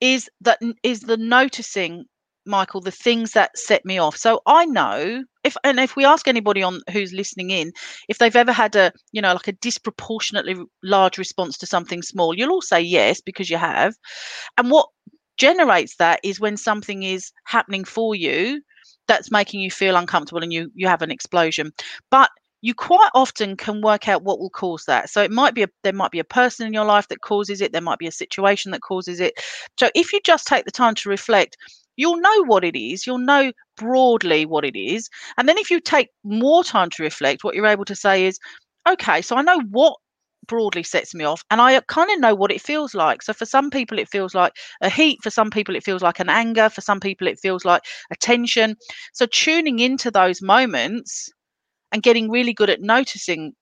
is 0.00 0.28
that 0.42 0.60
is 0.82 1.00
the 1.00 1.16
noticing 1.16 2.04
michael 2.46 2.80
the 2.80 2.90
things 2.90 3.32
that 3.32 3.56
set 3.56 3.84
me 3.84 3.98
off 3.98 4.16
so 4.16 4.40
i 4.46 4.64
know 4.64 5.22
if 5.44 5.56
and 5.64 5.78
if 5.78 5.96
we 5.96 6.04
ask 6.04 6.28
anybody 6.28 6.62
on 6.62 6.80
who's 6.92 7.12
listening 7.12 7.50
in 7.50 7.72
if 8.08 8.18
they've 8.18 8.36
ever 8.36 8.52
had 8.52 8.74
a 8.76 8.92
you 9.12 9.22
know 9.22 9.32
like 9.32 9.48
a 9.48 9.52
disproportionately 9.52 10.56
large 10.82 11.18
response 11.18 11.56
to 11.58 11.66
something 11.66 12.02
small 12.02 12.34
you'll 12.34 12.52
all 12.52 12.62
say 12.62 12.80
yes 12.80 13.20
because 13.20 13.50
you 13.50 13.56
have 13.56 13.94
and 14.58 14.70
what 14.70 14.88
generates 15.36 15.96
that 15.96 16.18
is 16.22 16.40
when 16.40 16.56
something 16.56 17.02
is 17.02 17.32
happening 17.44 17.84
for 17.84 18.14
you 18.14 18.62
that's 19.06 19.30
making 19.30 19.60
you 19.60 19.70
feel 19.70 19.96
uncomfortable 19.96 20.42
and 20.42 20.52
you 20.52 20.70
you 20.74 20.88
have 20.88 21.02
an 21.02 21.10
explosion 21.10 21.70
but 22.10 22.30
you 22.62 22.74
quite 22.74 23.10
often 23.14 23.56
can 23.56 23.80
work 23.80 24.08
out 24.08 24.24
what 24.24 24.40
will 24.40 24.50
cause 24.50 24.84
that. 24.86 25.08
So 25.10 25.22
it 25.22 25.30
might 25.30 25.54
be 25.54 25.62
a 25.62 25.68
there 25.84 25.92
might 25.92 26.10
be 26.10 26.18
a 26.18 26.24
person 26.24 26.66
in 26.66 26.72
your 26.72 26.84
life 26.84 27.06
that 27.08 27.20
causes 27.20 27.60
it, 27.60 27.72
there 27.72 27.80
might 27.80 27.98
be 27.98 28.08
a 28.08 28.12
situation 28.12 28.72
that 28.72 28.82
causes 28.82 29.20
it. 29.20 29.34
So 29.78 29.88
if 29.94 30.12
you 30.12 30.20
just 30.24 30.46
take 30.46 30.64
the 30.64 30.72
time 30.72 30.94
to 30.96 31.08
reflect, 31.08 31.56
you'll 31.96 32.20
know 32.20 32.44
what 32.44 32.64
it 32.64 32.76
is, 32.78 33.06
you'll 33.06 33.18
know 33.18 33.52
broadly 33.76 34.46
what 34.46 34.64
it 34.64 34.76
is. 34.78 35.08
And 35.36 35.48
then 35.48 35.58
if 35.58 35.70
you 35.70 35.80
take 35.80 36.08
more 36.24 36.64
time 36.64 36.90
to 36.90 37.02
reflect, 37.02 37.44
what 37.44 37.54
you're 37.54 37.66
able 37.66 37.84
to 37.86 37.96
say 37.96 38.26
is, 38.26 38.38
okay, 38.88 39.22
so 39.22 39.36
I 39.36 39.42
know 39.42 39.60
what 39.70 39.96
broadly 40.48 40.82
sets 40.84 41.12
me 41.12 41.24
off 41.24 41.42
and 41.50 41.60
i 41.60 41.80
kind 41.88 42.08
of 42.08 42.20
know 42.20 42.32
what 42.32 42.52
it 42.52 42.60
feels 42.60 42.94
like 42.94 43.20
so 43.20 43.32
for 43.32 43.44
some 43.44 43.68
people 43.68 43.98
it 43.98 44.08
feels 44.08 44.32
like 44.32 44.52
a 44.80 44.88
heat 44.88 45.18
for 45.20 45.28
some 45.28 45.50
people 45.50 45.74
it 45.74 45.82
feels 45.82 46.02
like 46.02 46.20
an 46.20 46.28
anger 46.28 46.68
for 46.70 46.80
some 46.82 47.00
people 47.00 47.26
it 47.26 47.36
feels 47.40 47.64
like 47.64 47.82
a 48.12 48.16
tension 48.16 48.76
so 49.12 49.26
tuning 49.26 49.80
into 49.80 50.08
those 50.08 50.40
moments 50.40 51.28
and 51.92 52.02
getting 52.02 52.30
really 52.30 52.52
good 52.52 52.70
at 52.70 52.80
noticing 52.80 53.52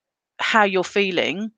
how 0.40 0.64
you're 0.64 0.84
feeling 0.84 1.50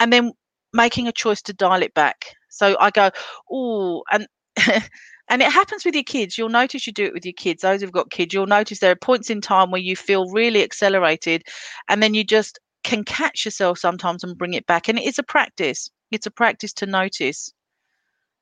and 0.00 0.12
then 0.12 0.32
making 0.72 1.08
a 1.08 1.12
choice 1.12 1.42
to 1.42 1.52
dial 1.52 1.82
it 1.82 1.94
back. 1.94 2.26
So 2.50 2.76
I 2.80 2.90
go, 2.90 3.10
oh, 3.50 4.02
and 4.12 4.26
and 5.28 5.42
it 5.42 5.50
happens 5.50 5.84
with 5.84 5.94
your 5.94 6.04
kids. 6.04 6.38
You'll 6.38 6.48
notice 6.48 6.86
you 6.86 6.92
do 6.92 7.04
it 7.04 7.14
with 7.14 7.24
your 7.24 7.32
kids. 7.32 7.62
Those 7.62 7.80
who've 7.80 7.92
got 7.92 8.10
kids, 8.10 8.32
you'll 8.32 8.46
notice 8.46 8.78
there 8.78 8.92
are 8.92 8.96
points 8.96 9.30
in 9.30 9.40
time 9.40 9.70
where 9.70 9.80
you 9.80 9.96
feel 9.96 10.30
really 10.30 10.62
accelerated, 10.62 11.42
and 11.88 12.02
then 12.02 12.14
you 12.14 12.24
just 12.24 12.58
can 12.84 13.04
catch 13.04 13.44
yourself 13.44 13.78
sometimes 13.78 14.22
and 14.22 14.38
bring 14.38 14.54
it 14.54 14.66
back. 14.66 14.88
And 14.88 14.98
it 14.98 15.04
is 15.04 15.18
a 15.18 15.22
practice. 15.24 15.90
It's 16.12 16.26
a 16.26 16.30
practice 16.30 16.72
to 16.74 16.86
notice. 16.86 17.52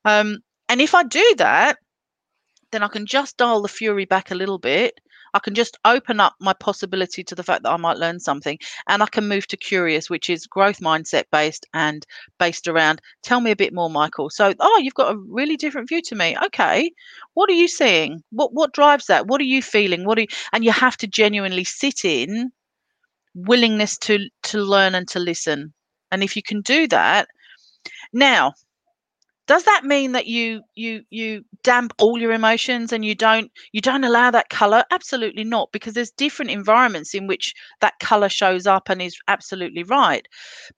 Um, 0.04 0.38
and 0.68 0.80
if 0.80 0.94
I 0.94 1.02
do 1.02 1.34
that, 1.38 1.78
then 2.72 2.82
I 2.82 2.88
can 2.88 3.06
just 3.06 3.36
dial 3.36 3.62
the 3.62 3.68
fury 3.68 4.04
back 4.04 4.30
a 4.30 4.34
little 4.34 4.58
bit 4.58 5.00
I 5.34 5.40
can 5.40 5.54
just 5.54 5.76
open 5.84 6.20
up 6.20 6.34
my 6.40 6.54
possibility 6.54 7.22
to 7.24 7.34
the 7.34 7.42
fact 7.42 7.64
that 7.64 7.72
I 7.72 7.76
might 7.76 7.98
learn 7.98 8.20
something 8.20 8.58
and 8.88 9.02
I 9.02 9.06
can 9.06 9.28
move 9.28 9.46
to 9.48 9.56
curious, 9.56 10.08
which 10.08 10.30
is 10.30 10.46
growth 10.46 10.80
mindset 10.80 11.24
based 11.32 11.66
and 11.74 12.06
based 12.38 12.68
around 12.68 13.00
tell 13.22 13.40
me 13.40 13.50
a 13.50 13.56
bit 13.56 13.74
more, 13.74 13.90
Michael. 13.90 14.30
So, 14.30 14.54
oh, 14.60 14.80
you've 14.82 14.94
got 14.94 15.14
a 15.14 15.18
really 15.28 15.56
different 15.56 15.88
view 15.88 16.02
to 16.02 16.14
me. 16.14 16.36
Okay. 16.46 16.90
What 17.34 17.50
are 17.50 17.54
you 17.54 17.68
seeing? 17.68 18.22
What 18.30 18.54
what 18.54 18.72
drives 18.72 19.06
that? 19.06 19.26
What 19.26 19.40
are 19.40 19.44
you 19.44 19.62
feeling? 19.62 20.04
What 20.04 20.18
are 20.18 20.22
you 20.22 20.28
and 20.52 20.64
you 20.64 20.72
have 20.72 20.96
to 20.98 21.06
genuinely 21.06 21.64
sit 21.64 22.04
in 22.04 22.52
willingness 23.34 23.98
to 23.98 24.28
to 24.44 24.58
learn 24.60 24.94
and 24.94 25.08
to 25.08 25.18
listen. 25.18 25.72
And 26.10 26.22
if 26.22 26.36
you 26.36 26.42
can 26.42 26.60
do 26.62 26.86
that, 26.88 27.28
now 28.12 28.54
does 29.46 29.64
that 29.64 29.84
mean 29.84 30.12
that 30.12 30.26
you 30.26 30.62
you 30.74 31.02
you 31.10 31.44
damp 31.62 31.92
all 31.98 32.18
your 32.18 32.32
emotions 32.32 32.92
and 32.92 33.04
you 33.04 33.14
don't 33.14 33.50
you 33.72 33.80
don't 33.80 34.04
allow 34.04 34.30
that 34.30 34.48
color? 34.50 34.84
Absolutely 34.90 35.44
not 35.44 35.70
because 35.72 35.94
there's 35.94 36.10
different 36.10 36.50
environments 36.50 37.14
in 37.14 37.26
which 37.26 37.54
that 37.80 37.98
color 38.00 38.28
shows 38.28 38.66
up 38.66 38.88
and 38.88 39.02
is 39.02 39.18
absolutely 39.28 39.82
right. 39.84 40.26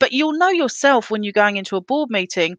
But 0.01 0.13
you'll 0.13 0.39
know 0.39 0.49
yourself 0.51 1.11
when 1.11 1.23
you're 1.23 1.33
going 1.33 1.57
into 1.57 1.77
a 1.77 1.81
board 1.81 2.11
meeting 2.11 2.57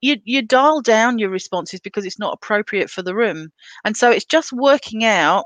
you 0.00 0.16
you 0.24 0.42
dial 0.42 0.80
down 0.82 1.18
your 1.18 1.30
responses 1.30 1.80
because 1.80 2.04
it's 2.06 2.18
not 2.18 2.34
appropriate 2.34 2.90
for 2.90 3.02
the 3.02 3.14
room. 3.14 3.48
And 3.84 3.96
so 3.96 4.10
it's 4.10 4.24
just 4.24 4.52
working 4.52 5.04
out 5.04 5.44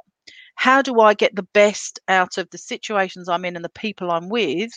how 0.56 0.82
do 0.82 1.00
i 1.00 1.14
get 1.14 1.34
the 1.36 1.48
best 1.54 2.00
out 2.08 2.38
of 2.38 2.48
the 2.50 2.58
situations 2.58 3.28
i'm 3.28 3.44
in 3.46 3.56
and 3.56 3.64
the 3.64 3.70
people 3.70 4.10
i'm 4.10 4.28
with 4.28 4.70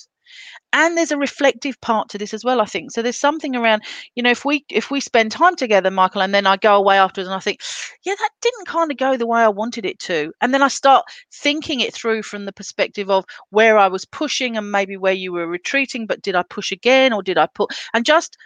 and 0.73 0.97
there's 0.97 1.11
a 1.11 1.17
reflective 1.17 1.79
part 1.81 2.09
to 2.09 2.17
this 2.17 2.33
as 2.33 2.43
well 2.43 2.61
i 2.61 2.65
think. 2.65 2.91
So 2.91 3.01
there's 3.01 3.17
something 3.17 3.55
around 3.55 3.83
you 4.15 4.23
know 4.23 4.31
if 4.31 4.45
we 4.45 4.65
if 4.69 4.91
we 4.91 4.99
spend 4.99 5.31
time 5.31 5.55
together 5.55 5.91
michael 5.91 6.21
and 6.21 6.33
then 6.33 6.47
i 6.47 6.57
go 6.57 6.75
away 6.75 6.97
afterwards 6.97 7.27
and 7.27 7.35
i 7.35 7.39
think 7.39 7.61
yeah 8.05 8.15
that 8.17 8.29
didn't 8.41 8.67
kind 8.67 8.91
of 8.91 8.97
go 8.97 9.17
the 9.17 9.27
way 9.27 9.41
i 9.41 9.47
wanted 9.47 9.85
it 9.85 9.99
to. 9.99 10.31
And 10.41 10.53
then 10.53 10.61
i 10.61 10.67
start 10.67 11.05
thinking 11.33 11.79
it 11.79 11.93
through 11.93 12.23
from 12.23 12.45
the 12.45 12.53
perspective 12.53 13.09
of 13.09 13.25
where 13.49 13.77
i 13.77 13.87
was 13.87 14.05
pushing 14.05 14.57
and 14.57 14.71
maybe 14.71 14.97
where 14.97 15.13
you 15.13 15.31
were 15.31 15.47
retreating 15.47 16.05
but 16.05 16.21
did 16.21 16.35
i 16.35 16.43
push 16.43 16.71
again 16.71 17.13
or 17.13 17.23
did 17.23 17.37
i 17.37 17.47
put 17.53 17.71
and 17.93 18.05
just 18.05 18.37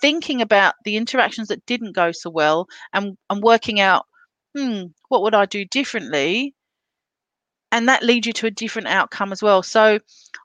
thinking 0.00 0.42
about 0.42 0.74
the 0.84 0.96
interactions 0.96 1.48
that 1.48 1.64
didn't 1.66 1.94
go 1.94 2.12
so 2.12 2.30
well 2.30 2.66
and 2.92 3.16
and 3.30 3.42
working 3.42 3.80
out 3.80 4.06
hmm 4.56 4.84
what 5.08 5.22
would 5.22 5.34
i 5.34 5.46
do 5.46 5.64
differently 5.64 6.54
and 7.72 7.88
that 7.88 8.02
leads 8.04 8.26
you 8.26 8.32
to 8.34 8.46
a 8.46 8.50
different 8.50 8.88
outcome 8.88 9.32
as 9.32 9.42
well. 9.42 9.62
So 9.62 9.98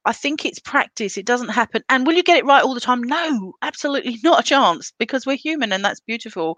i 0.05 0.13
think 0.13 0.45
it's 0.45 0.59
practice 0.59 1.17
it 1.17 1.25
doesn't 1.25 1.49
happen 1.49 1.81
and 1.89 2.07
will 2.07 2.13
you 2.13 2.23
get 2.23 2.37
it 2.37 2.45
right 2.45 2.63
all 2.63 2.73
the 2.73 2.79
time? 2.79 3.01
No 3.03 3.53
absolutely 3.61 4.17
not 4.23 4.39
a 4.39 4.43
chance 4.43 4.91
because 4.97 5.25
we're 5.25 5.37
human 5.37 5.71
and 5.73 5.83
that's 5.85 5.99
beautiful. 5.99 6.57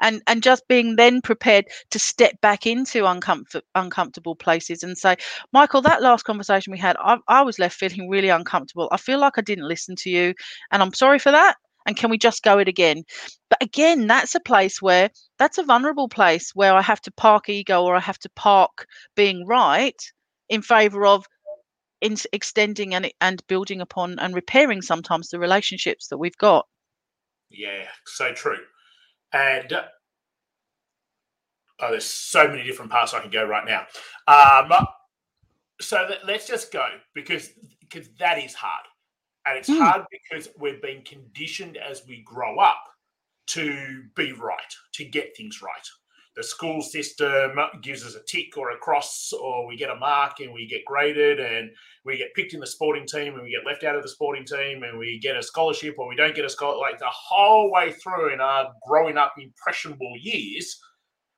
And 0.00 0.22
and 0.26 0.42
just 0.42 0.68
being 0.68 0.96
then 0.96 1.20
prepared 1.22 1.66
to 1.90 1.98
step 1.98 2.40
back 2.40 2.66
into 2.66 3.02
uncomfort, 3.04 3.62
uncomfortable 3.74 4.36
places 4.36 4.82
and 4.82 4.96
say 4.98 5.16
michael 5.52 5.82
that 5.82 6.02
last 6.02 6.24
conversation 6.24 6.72
we 6.72 6.78
had 6.78 6.96
I, 7.00 7.18
I 7.28 7.42
was 7.42 7.58
left 7.58 7.76
feeling 7.80 8.08
really 8.08 8.28
uncomfortable. 8.28 8.88
I 8.92 8.96
feel 8.98 9.18
like 9.20 9.38
i 9.38 9.42
didn't 9.42 9.68
listen 9.68 9.96
to 9.96 10.10
you 10.10 10.34
and 10.70 10.82
i'm 10.82 10.94
sorry 10.94 11.18
for 11.18 11.32
that 11.32 11.56
and 11.86 11.96
can 11.96 12.10
we 12.10 12.18
just 12.18 12.42
go 12.42 12.58
it 12.58 12.68
again? 12.68 13.04
But 13.48 13.62
again 13.62 14.06
that's 14.06 14.34
a 14.34 14.40
place 14.40 14.80
where 14.80 15.10
that's 15.38 15.58
a 15.58 15.64
vulnerable 15.64 16.08
place 16.08 16.50
where 16.54 16.74
i 16.74 16.82
have 16.82 17.00
to 17.00 17.12
park 17.12 17.48
ego 17.48 17.84
or 17.84 17.96
i 17.96 18.00
have 18.00 18.18
to 18.18 18.30
park 18.36 18.86
being 19.16 19.46
right 19.46 20.00
in 20.48 20.62
favor 20.62 21.06
of 21.06 21.26
in 22.00 22.16
extending 22.32 22.94
and 22.94 23.12
and 23.20 23.46
building 23.46 23.80
upon 23.80 24.18
and 24.18 24.34
repairing 24.34 24.82
sometimes 24.82 25.28
the 25.28 25.38
relationships 25.38 26.08
that 26.08 26.18
we've 26.18 26.36
got. 26.38 26.66
Yeah 27.50 27.86
so 28.06 28.32
true. 28.32 28.58
And 29.32 29.72
oh 31.80 31.90
there's 31.90 32.04
so 32.04 32.48
many 32.48 32.64
different 32.64 32.90
paths 32.90 33.14
i 33.14 33.20
can 33.20 33.30
go 33.30 33.44
right 33.44 33.66
now. 33.66 33.86
Um 34.26 34.86
so 35.80 36.08
let's 36.26 36.46
just 36.46 36.72
go 36.72 36.86
because 37.14 37.50
because 37.80 38.08
that 38.18 38.38
is 38.42 38.54
hard 38.54 38.84
and 39.46 39.58
it's 39.58 39.70
mm. 39.70 39.78
hard 39.78 40.04
because 40.10 40.48
we've 40.58 40.82
been 40.82 41.02
conditioned 41.02 41.76
as 41.76 42.02
we 42.06 42.22
grow 42.22 42.58
up 42.58 42.84
to 43.48 44.04
be 44.14 44.32
right, 44.32 44.74
to 44.92 45.04
get 45.04 45.36
things 45.36 45.60
right. 45.62 45.88
The 46.36 46.44
school 46.44 46.80
system 46.80 47.58
gives 47.82 48.04
us 48.04 48.14
a 48.14 48.22
tick 48.22 48.56
or 48.56 48.70
a 48.70 48.78
cross, 48.78 49.32
or 49.32 49.66
we 49.66 49.76
get 49.76 49.90
a 49.90 49.96
mark 49.96 50.38
and 50.38 50.52
we 50.52 50.68
get 50.68 50.84
graded, 50.84 51.40
and 51.40 51.70
we 52.04 52.16
get 52.16 52.32
picked 52.34 52.54
in 52.54 52.60
the 52.60 52.66
sporting 52.66 53.06
team, 53.06 53.34
and 53.34 53.42
we 53.42 53.50
get 53.50 53.66
left 53.66 53.82
out 53.82 53.96
of 53.96 54.02
the 54.02 54.08
sporting 54.08 54.44
team, 54.44 54.84
and 54.84 54.96
we 54.96 55.18
get 55.18 55.36
a 55.36 55.42
scholarship, 55.42 55.96
or 55.98 56.08
we 56.08 56.14
don't 56.14 56.36
get 56.36 56.44
a 56.44 56.48
scholarship. 56.48 56.80
Like 56.80 56.98
the 57.00 57.06
whole 57.08 57.72
way 57.72 57.92
through 57.92 58.32
in 58.32 58.40
our 58.40 58.72
growing 58.86 59.16
up 59.16 59.34
impressionable 59.38 60.14
years, 60.20 60.78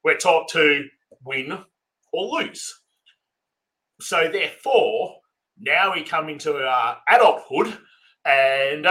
we're 0.04 0.18
taught 0.18 0.48
to 0.50 0.84
win 1.24 1.58
or 2.12 2.40
lose. 2.40 2.72
So, 4.02 4.28
therefore, 4.30 5.16
now 5.58 5.94
we 5.94 6.02
come 6.02 6.28
into 6.28 6.54
our 6.56 6.98
adulthood 7.08 7.78
and 8.24 8.86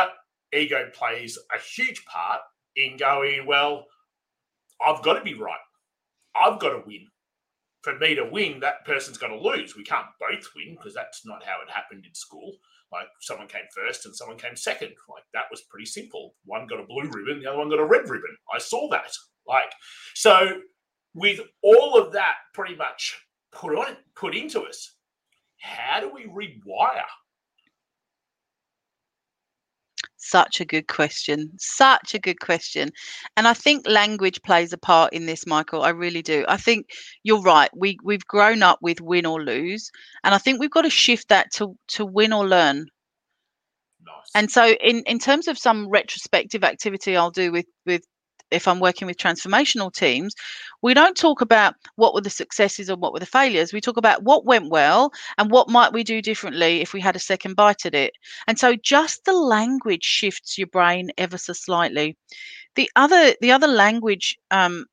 ego 0.54 0.90
plays 0.94 1.38
a 1.56 1.60
huge 1.60 2.04
part 2.06 2.42
in 2.76 2.98
going, 2.98 3.46
well, 3.46 3.86
I've 4.86 5.04
got 5.04 5.14
to 5.14 5.24
be 5.24 5.34
right. 5.34 5.58
I've 6.36 6.60
got 6.60 6.70
to 6.70 6.84
win. 6.86 7.08
For 7.84 7.98
me 7.98 8.14
to 8.16 8.26
win, 8.26 8.60
that 8.60 8.86
person's 8.86 9.18
got 9.18 9.30
to 9.30 9.40
lose. 9.40 9.76
We 9.76 9.84
can't 9.84 10.06
both 10.20 10.48
win 10.56 10.76
because 10.76 10.94
that's 10.94 11.26
not 11.26 11.44
how 11.44 11.62
it 11.62 11.72
happened 11.72 12.06
in 12.06 12.14
school. 12.14 12.54
Like 12.92 13.08
someone 13.22 13.48
came 13.48 13.64
first 13.74 14.06
and 14.06 14.16
someone 14.16 14.38
came 14.38 14.56
second. 14.56 14.94
Like 15.10 15.24
that 15.34 15.46
was 15.50 15.62
pretty 15.70 15.86
simple. 15.86 16.36
One 16.46 16.68
got 16.68 16.80
a 16.80 16.86
blue 16.86 17.10
ribbon, 17.10 17.42
the 17.42 17.50
other 17.50 17.58
one 17.58 17.70
got 17.70 17.80
a 17.80 17.86
red 17.86 18.10
ribbon. 18.10 18.36
I 18.54 18.60
saw 18.60 18.90
that. 18.90 19.12
Like 19.48 19.72
so, 20.14 20.60
with 21.14 21.40
all 21.64 21.98
of 21.98 22.14
that 22.14 22.36
pretty 22.54 22.76
much 22.76 23.20
put 23.52 23.76
on 23.76 23.98
put 24.16 24.36
into 24.36 24.62
us, 24.62 24.96
how 25.60 26.02
do 26.02 26.12
we 26.14 26.26
rewire 26.26 27.04
such 30.18 30.62
a 30.62 30.66
good 30.66 30.88
question. 30.88 31.52
Such 31.58 32.14
a 32.14 32.20
good 32.20 32.40
question. 32.40 32.92
And 33.36 33.48
I 33.48 33.54
think 33.54 33.88
language 33.88 34.42
plays 34.44 34.74
a 34.74 34.78
part 34.78 35.14
in 35.14 35.26
this, 35.26 35.46
Michael. 35.48 35.84
I 35.84 35.90
really 35.90 36.22
do. 36.22 36.46
I 36.48 36.58
think 36.58 36.88
you're 37.24 37.42
right. 37.42 37.70
We 37.76 37.98
we've 38.04 38.26
grown 38.26 38.64
up 38.64 38.80
with 38.82 39.02
win 39.02 39.26
or 39.26 39.44
lose. 39.44 39.90
And 40.24 40.34
I 40.36 40.38
think 40.38 40.60
we've 40.60 40.72
got 40.72 40.84
to 40.84 40.90
shift 40.90 41.30
that 41.30 41.52
to 41.56 41.76
to 41.90 42.06
win 42.06 42.34
or 42.34 42.48
learn. 42.48 42.86
Nice. 44.06 44.32
And 44.36 44.52
so 44.52 44.74
in 44.82 45.04
in 45.06 45.20
terms 45.20 45.48
of 45.48 45.58
some 45.58 45.90
retrospective 45.90 46.64
activity 46.64 47.16
I'll 47.16 47.32
do 47.32 47.52
with 47.52 47.66
with 47.86 48.04
if 48.52 48.68
I'm 48.68 48.80
working 48.80 49.08
with 49.08 49.18
transformational 49.18 49.94
teams, 49.94 50.36
we 50.82 50.94
don't 50.94 51.16
talk 51.18 51.42
about 51.42 51.76
what 51.96 52.14
were 52.14 52.22
the 52.22 52.30
successes 52.30 52.90
or 52.90 52.98
what 52.98 53.14
were 53.14 53.20
the 53.20 53.26
failures. 53.26 53.74
We 53.74 53.82
talk 53.82 53.98
about 53.98 54.24
what 54.24 54.46
went 54.46 54.70
well 54.70 55.12
and 55.38 55.50
what 55.52 55.70
might 55.70 55.94
we 55.94 56.04
do 56.04 56.22
differently 56.22 56.82
if 56.82 56.94
we 56.94 57.02
had 57.02 57.16
a 57.16 57.20
second 57.20 57.56
bite 57.56 57.86
at 57.86 57.96
it. 57.96 58.14
And 58.48 58.60
so 58.60 58.76
just 58.76 59.26
the 59.26 59.34
language 59.34 60.04
shifts 60.04 60.58
your 60.58 60.68
brain 60.68 61.12
ever 61.18 61.38
so 61.38 61.54
slightly. 61.54 62.18
The 62.76 62.90
other 62.96 63.34
the 63.42 63.52
other 63.52 63.68
language 63.68 64.38
um, 64.52 64.86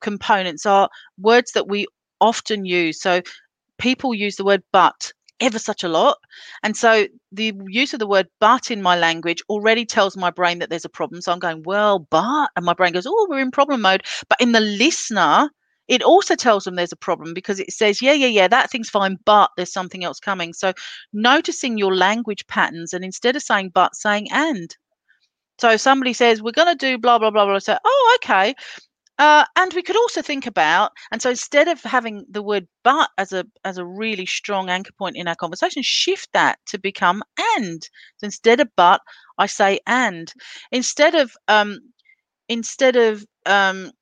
components 0.00 0.66
are 0.66 0.88
words 1.18 1.52
that 1.52 1.68
we 1.68 1.86
often 2.20 2.64
use. 2.64 3.00
So 3.00 3.22
people 3.78 4.14
use 4.14 4.36
the 4.36 4.44
word 4.44 4.62
but 4.72 5.12
ever 5.40 5.58
such 5.58 5.82
a 5.82 5.88
lot. 5.88 6.18
And 6.62 6.76
so 6.76 7.06
the 7.32 7.52
use 7.68 7.92
of 7.92 7.98
the 7.98 8.06
word 8.06 8.28
but 8.40 8.70
in 8.70 8.82
my 8.82 8.96
language 8.96 9.42
already 9.48 9.84
tells 9.84 10.16
my 10.16 10.30
brain 10.30 10.58
that 10.60 10.70
there's 10.70 10.84
a 10.84 10.90
problem. 10.90 11.20
So 11.20 11.32
I'm 11.32 11.38
going, 11.38 11.62
well, 11.64 12.00
but, 12.10 12.50
and 12.56 12.64
my 12.64 12.74
brain 12.74 12.92
goes, 12.92 13.06
oh, 13.06 13.26
we're 13.28 13.40
in 13.40 13.50
problem 13.50 13.82
mode. 13.82 14.04
But 14.28 14.40
in 14.40 14.52
the 14.52 14.60
listener, 14.60 15.50
it 15.88 16.02
also 16.02 16.36
tells 16.36 16.64
them 16.64 16.76
there's 16.76 16.92
a 16.92 16.96
problem 16.96 17.34
because 17.34 17.60
it 17.60 17.72
says, 17.72 18.00
yeah, 18.00 18.12
yeah, 18.12 18.28
yeah, 18.28 18.48
that 18.48 18.70
thing's 18.70 18.88
fine, 18.88 19.18
but 19.24 19.50
there's 19.56 19.72
something 19.72 20.04
else 20.04 20.20
coming. 20.20 20.52
So 20.52 20.72
noticing 21.12 21.76
your 21.76 21.94
language 21.94 22.46
patterns 22.46 22.92
and 22.92 23.04
instead 23.04 23.36
of 23.36 23.42
saying 23.42 23.72
but, 23.74 23.94
saying 23.94 24.28
and. 24.30 24.74
So 25.58 25.76
somebody 25.76 26.12
says, 26.12 26.42
we're 26.42 26.52
going 26.52 26.76
to 26.76 26.86
do 26.86 26.98
blah, 26.98 27.18
blah, 27.18 27.30
blah, 27.30 27.44
blah, 27.44 27.58
So, 27.58 27.76
oh, 27.84 28.18
okay. 28.22 28.54
Uh, 29.22 29.44
and 29.56 29.72
we 29.74 29.82
could 29.82 29.96
also 29.96 30.20
think 30.20 30.46
about, 30.48 30.90
and 31.12 31.22
so 31.22 31.30
instead 31.30 31.68
of 31.68 31.80
having 31.82 32.24
the 32.28 32.42
word 32.42 32.66
"but" 32.82 33.08
as 33.18 33.32
a 33.32 33.44
as 33.64 33.78
a 33.78 33.84
really 33.86 34.26
strong 34.26 34.68
anchor 34.68 34.90
point 34.98 35.16
in 35.16 35.28
our 35.28 35.36
conversation, 35.36 35.80
shift 35.84 36.28
that 36.32 36.58
to 36.66 36.76
become 36.78 37.22
"and." 37.56 37.82
So 38.18 38.24
instead 38.26 38.58
of 38.60 38.68
"but," 38.76 39.00
I 39.38 39.46
say 39.46 39.78
"and." 39.86 40.32
Instead 40.72 41.14
of 41.14 41.36
um, 41.46 41.78
instead 42.48 42.96
of 42.96 43.26
um, 43.46 43.92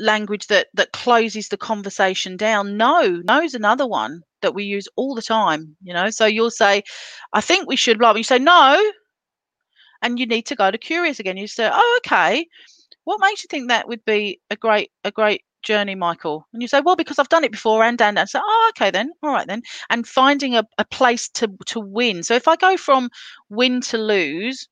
language 0.00 0.46
that 0.48 0.68
that 0.74 0.92
closes 0.92 1.48
the 1.48 1.58
conversation 1.58 2.36
down, 2.36 2.76
no, 2.76 3.22
no 3.26 3.42
is 3.42 3.54
another 3.54 3.86
one 3.88 4.22
that 4.42 4.54
we 4.54 4.64
use 4.64 4.88
all 4.96 5.14
the 5.14 5.22
time. 5.22 5.76
You 5.82 5.94
know, 5.94 6.10
so 6.10 6.26
you'll 6.26 6.50
say, 6.64 6.82
"I 7.34 7.40
think 7.42 7.68
we 7.68 7.76
should," 7.76 7.98
blah. 7.98 8.14
You 8.16 8.24
say 8.24 8.38
no, 8.40 8.80
and 10.02 10.18
you 10.18 10.26
need 10.26 10.46
to 10.46 10.56
go 10.56 10.70
to 10.70 10.78
curious 10.78 11.18
again. 11.20 11.36
You 11.36 11.46
say, 11.48 11.70
"Oh, 11.72 12.00
okay." 12.04 12.46
What 13.06 13.20
makes 13.20 13.42
you 13.42 13.48
think 13.48 13.68
that 13.68 13.88
would 13.88 14.04
be 14.04 14.40
a 14.50 14.56
great 14.56 14.90
a 15.04 15.12
great 15.12 15.42
journey, 15.62 15.94
Michael? 15.94 16.46
And 16.52 16.60
you 16.60 16.68
say, 16.68 16.80
well, 16.80 16.96
because 16.96 17.18
I've 17.18 17.28
done 17.28 17.44
it 17.44 17.52
before 17.52 17.84
and 17.84 18.00
and 18.02 18.18
and 18.18 18.28
so 18.28 18.40
oh, 18.42 18.70
okay 18.70 18.90
then, 18.90 19.12
all 19.22 19.30
right 19.30 19.46
then, 19.46 19.62
and 19.90 20.06
finding 20.06 20.56
a, 20.56 20.64
a 20.78 20.84
place 20.84 21.28
to 21.30 21.48
to 21.66 21.80
win. 21.80 22.24
So 22.24 22.34
if 22.34 22.48
I 22.48 22.56
go 22.56 22.76
from 22.76 23.08
win 23.48 23.80
to 23.82 23.96
lose 23.98 24.68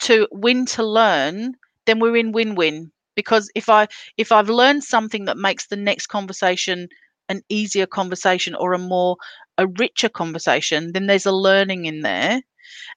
to 0.00 0.26
win 0.32 0.66
to 0.66 0.82
learn, 0.82 1.54
then 1.86 2.00
we're 2.00 2.16
in 2.16 2.32
win-win. 2.32 2.90
Because 3.14 3.50
if 3.54 3.68
I 3.68 3.86
if 4.16 4.32
I've 4.32 4.48
learned 4.48 4.82
something 4.84 5.26
that 5.26 5.36
makes 5.36 5.66
the 5.66 5.76
next 5.76 6.06
conversation 6.06 6.88
an 7.28 7.42
easier 7.50 7.86
conversation 7.86 8.54
or 8.54 8.72
a 8.72 8.78
more 8.78 9.16
a 9.58 9.66
richer 9.66 10.08
conversation, 10.08 10.92
then 10.92 11.06
there's 11.06 11.26
a 11.26 11.32
learning 11.32 11.84
in 11.84 12.00
there. 12.00 12.40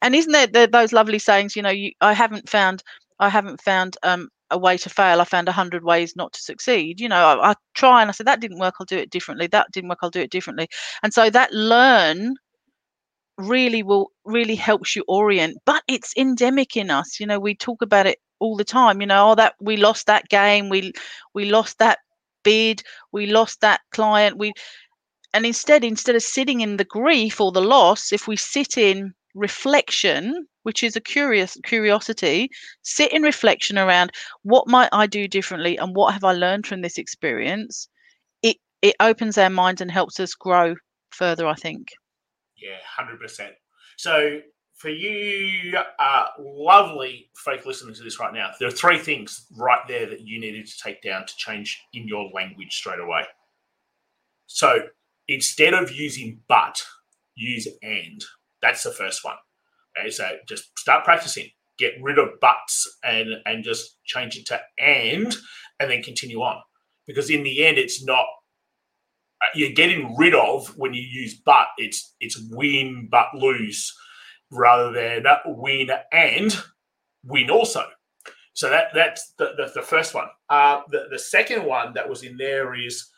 And 0.02 0.15
isn't 0.15 0.32
there, 0.32 0.68
those 0.68 0.94
lovely 0.94 1.20
sayings? 1.20 1.56
You 1.58 1.62
know, 1.62 1.70
you, 1.70 1.91
I 2.00 2.13
haven't 2.13 2.50
found 2.50 2.84
I 3.20 3.30
haven't 3.30 3.62
found 3.62 3.98
um, 4.04 4.30
a 4.56 4.58
way 4.58 4.78
to 4.78 4.89
fail. 4.89 5.22
I 5.22 5.26
found 5.26 5.48
a 5.48 5.52
hundred 5.52 5.84
ways 5.84 6.15
not 6.15 6.34
to 6.34 6.41
succeed. 6.41 7.00
You 7.00 7.10
know, 7.10 7.18
I, 7.18 7.52
I, 7.52 7.54
try 7.76 8.02
and 8.02 8.10
I 8.10 8.13
said 8.13 8.26
that 8.28 8.39
didn't 8.39 8.60
work. 8.60 8.76
I'll 8.80 8.86
do 8.86 8.98
it 8.98 9.12
differently. 9.12 9.48
That 9.48 9.68
didn't 9.72 9.89
work. 9.89 10.00
I'll 10.02 10.10
do 10.10 10.22
it 10.22 10.32
differently. 10.32 10.68
And 11.04 11.13
so 11.13 11.30
that 11.30 11.54
learn 11.54 12.36
really 13.38 13.84
will 13.84 14.12
really 14.24 14.56
helps 14.56 14.96
you 14.96 15.04
orient. 15.08 15.58
But 15.65 15.84
it's 15.88 16.13
endemic 16.18 16.76
in 16.78 16.89
us. 16.89 17.20
You 17.20 17.28
know, 17.28 17.39
we 17.39 17.56
talk 17.56 17.82
about 17.82 18.08
it 18.08 18.20
all 18.39 18.56
the 18.56 18.63
time. 18.63 19.02
You 19.02 19.08
know, 19.08 19.32
oh 19.32 19.36
that 19.36 19.56
we 19.60 19.78
lost 19.78 20.08
that 20.08 20.28
game. 20.30 20.70
We 20.70 20.94
we 21.34 21.46
lost 21.46 21.78
that 21.80 22.00
bid. 22.44 22.82
We 23.12 23.28
lost 23.28 23.62
that 23.62 23.82
client. 23.91 24.38
We 24.38 24.54
and 25.34 25.46
instead 25.46 25.84
instead 25.84 26.15
of 26.15 26.24
sitting 26.24 26.62
in 26.62 26.78
the 26.78 26.86
grief 26.86 27.41
or 27.41 27.52
the 27.52 27.62
loss, 27.62 28.13
if 28.13 28.28
we 28.28 28.38
sit 28.38 28.78
in 28.78 29.13
reflection 29.36 30.48
which 30.65 30.84
is 30.84 30.95
a 30.95 31.01
curious 31.01 31.58
curiosity 31.63 32.49
sit 32.82 33.13
in 33.13 33.21
reflection 33.21 33.78
around 33.78 34.12
what 34.41 34.67
might 34.67 34.89
i 34.91 35.06
do 35.06 35.28
differently 35.28 35.78
and 35.78 35.95
what 35.95 36.12
have 36.12 36.23
i 36.23 36.34
learned 36.34 36.65
from 36.65 36.82
this 36.82 36.97
experience? 36.97 37.88
It 38.41 38.58
it 38.82 38.95
opens 38.99 39.38
our 39.38 39.49
minds 39.49 39.82
and 39.82 39.91
helps 39.91 40.19
us 40.19 40.34
grow 40.34 40.75
further 41.12 41.47
i 41.47 41.54
think. 41.54 41.89
Yeah 42.58 42.78
100% 42.99 43.51
so 43.97 44.39
for 44.75 44.89
you 44.89 45.78
uh, 45.99 46.25
lovely 46.39 47.30
folk 47.38 47.65
listening 47.65 47.95
to 47.95 48.04
this 48.04 48.19
right 48.19 48.34
now 48.34 48.51
there 48.60 48.67
are 48.67 48.71
three 48.71 48.97
things 48.97 49.45
right 49.56 49.88
there 49.88 50.06
that 50.08 50.21
you 50.21 50.39
needed 50.39 50.65
to 50.67 50.78
take 50.84 51.01
down 51.01 51.25
to 51.25 51.34
change 51.38 51.82
in 51.93 52.08
your 52.08 52.30
language 52.34 52.75
straight 52.75 52.99
away. 52.99 53.23
So 54.47 54.88
instead 55.28 55.73
of 55.73 55.91
using 55.91 56.41
but 56.47 56.84
use 57.36 57.67
and. 57.82 58.23
That's 58.62 58.84
the 58.84 58.91
first 58.91 59.23
one. 59.23 59.36
Okay, 59.97 60.10
so 60.10 60.29
just 60.47 60.77
start 60.77 61.03
practicing. 61.03 61.49
Get 61.77 61.93
rid 62.01 62.17
of 62.19 62.39
buts 62.39 62.97
and 63.03 63.36
and 63.45 63.63
just 63.63 63.97
change 64.05 64.38
it 64.38 64.45
to 64.47 64.62
and, 64.79 65.36
and 65.79 65.91
then 65.91 66.01
continue 66.01 66.39
on. 66.39 66.62
Because 67.08 67.29
in 67.29 67.43
the 67.43 67.65
end, 67.65 67.77
it's 67.77 68.03
not 68.03 68.25
uh, 69.41 69.47
you're 69.53 69.71
getting 69.71 70.15
rid 70.17 70.34
of 70.34 70.67
when 70.77 70.93
you 70.93 71.01
use 71.01 71.39
but. 71.45 71.67
It's 71.77 72.15
it's 72.19 72.41
win 72.51 73.08
but 73.12 73.27
lose 73.34 73.93
rather 74.51 74.91
than 74.91 75.25
win 75.45 75.89
and 76.12 76.58
win 77.23 77.49
also. 77.49 77.84
So 78.53 78.69
that 78.69 78.88
that's 78.93 79.34
the, 79.38 79.51
the, 79.58 79.71
the 79.75 79.81
first 79.81 80.13
one. 80.13 80.27
Uh, 80.49 80.81
the, 80.89 81.08
the 81.12 81.19
second 81.19 81.65
one 81.65 81.93
that 81.93 82.10
was 82.10 82.23
in 82.23 82.38
there 82.38 82.73
is 82.73 83.10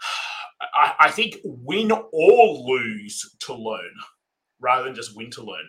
I, 0.74 0.94
I 1.00 1.10
think 1.10 1.36
win 1.44 1.92
or 1.92 2.46
lose 2.66 3.36
to 3.40 3.54
learn 3.54 3.92
rather 4.60 4.84
than 4.84 4.94
just 4.94 5.16
win 5.16 5.30
to 5.32 5.42
learn. 5.42 5.64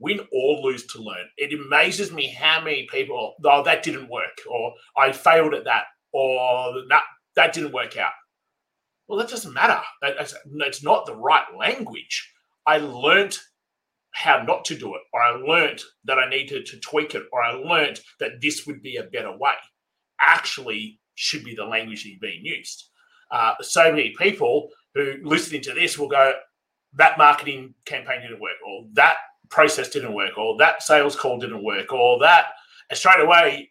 Win 0.00 0.20
or 0.32 0.60
lose 0.62 0.86
to 0.86 1.02
learn. 1.02 1.26
It 1.36 1.52
amazes 1.52 2.10
me 2.10 2.28
how 2.28 2.60
many 2.62 2.88
people, 2.90 3.34
oh, 3.44 3.62
that 3.64 3.82
didn't 3.82 4.08
work, 4.08 4.40
or 4.50 4.72
I 4.96 5.12
failed 5.12 5.54
at 5.54 5.64
that, 5.64 5.84
or 6.12 6.72
that 6.88 7.02
that 7.36 7.52
didn't 7.52 7.72
work 7.72 7.96
out. 7.96 8.12
Well, 9.06 9.18
that 9.18 9.28
doesn't 9.28 9.52
matter. 9.52 9.80
It's 10.02 10.82
not 10.82 11.04
the 11.04 11.14
right 11.16 11.44
language. 11.58 12.32
I 12.66 12.78
learned 12.78 13.36
how 14.12 14.42
not 14.42 14.64
to 14.66 14.76
do 14.76 14.94
it, 14.94 15.02
or 15.12 15.22
I 15.22 15.30
learned 15.32 15.80
that 16.04 16.18
I 16.18 16.28
needed 16.28 16.66
to 16.66 16.80
tweak 16.80 17.14
it, 17.14 17.24
or 17.32 17.42
I 17.42 17.52
learned 17.52 18.00
that 18.18 18.40
this 18.40 18.66
would 18.66 18.82
be 18.82 18.96
a 18.96 19.04
better 19.04 19.36
way. 19.36 19.54
Actually, 20.20 21.00
should 21.14 21.44
be 21.44 21.54
the 21.54 21.64
language 21.64 22.04
that's 22.04 22.18
being 22.18 22.44
used. 22.44 22.88
Uh, 23.30 23.54
so 23.60 23.90
many 23.90 24.14
people 24.18 24.70
who 24.94 25.14
listening 25.22 25.60
to 25.62 25.74
this 25.74 25.98
will 25.98 26.08
go, 26.08 26.32
that 26.94 27.18
marketing 27.18 27.74
campaign 27.84 28.22
didn't 28.22 28.40
work, 28.40 28.56
or 28.66 28.86
that 28.94 29.16
process 29.50 29.88
didn't 29.88 30.14
work, 30.14 30.38
or 30.38 30.56
that 30.58 30.82
sales 30.82 31.16
call 31.16 31.38
didn't 31.38 31.64
work, 31.64 31.92
or 31.92 32.18
that. 32.20 32.46
And 32.88 32.98
straight 32.98 33.20
away, 33.20 33.70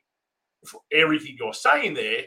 everything 0.92 1.38
you're 1.40 1.54
saying 1.54 1.94
there, 1.94 2.24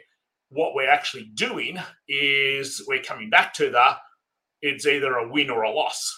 what 0.48 0.74
we're 0.74 0.90
actually 0.90 1.30
doing 1.34 1.78
is 2.08 2.84
we're 2.86 3.02
coming 3.02 3.30
back 3.30 3.54
to 3.54 3.70
the 3.70 3.96
it's 4.60 4.86
either 4.86 5.14
a 5.14 5.28
win 5.28 5.50
or 5.50 5.62
a 5.62 5.70
loss. 5.72 6.14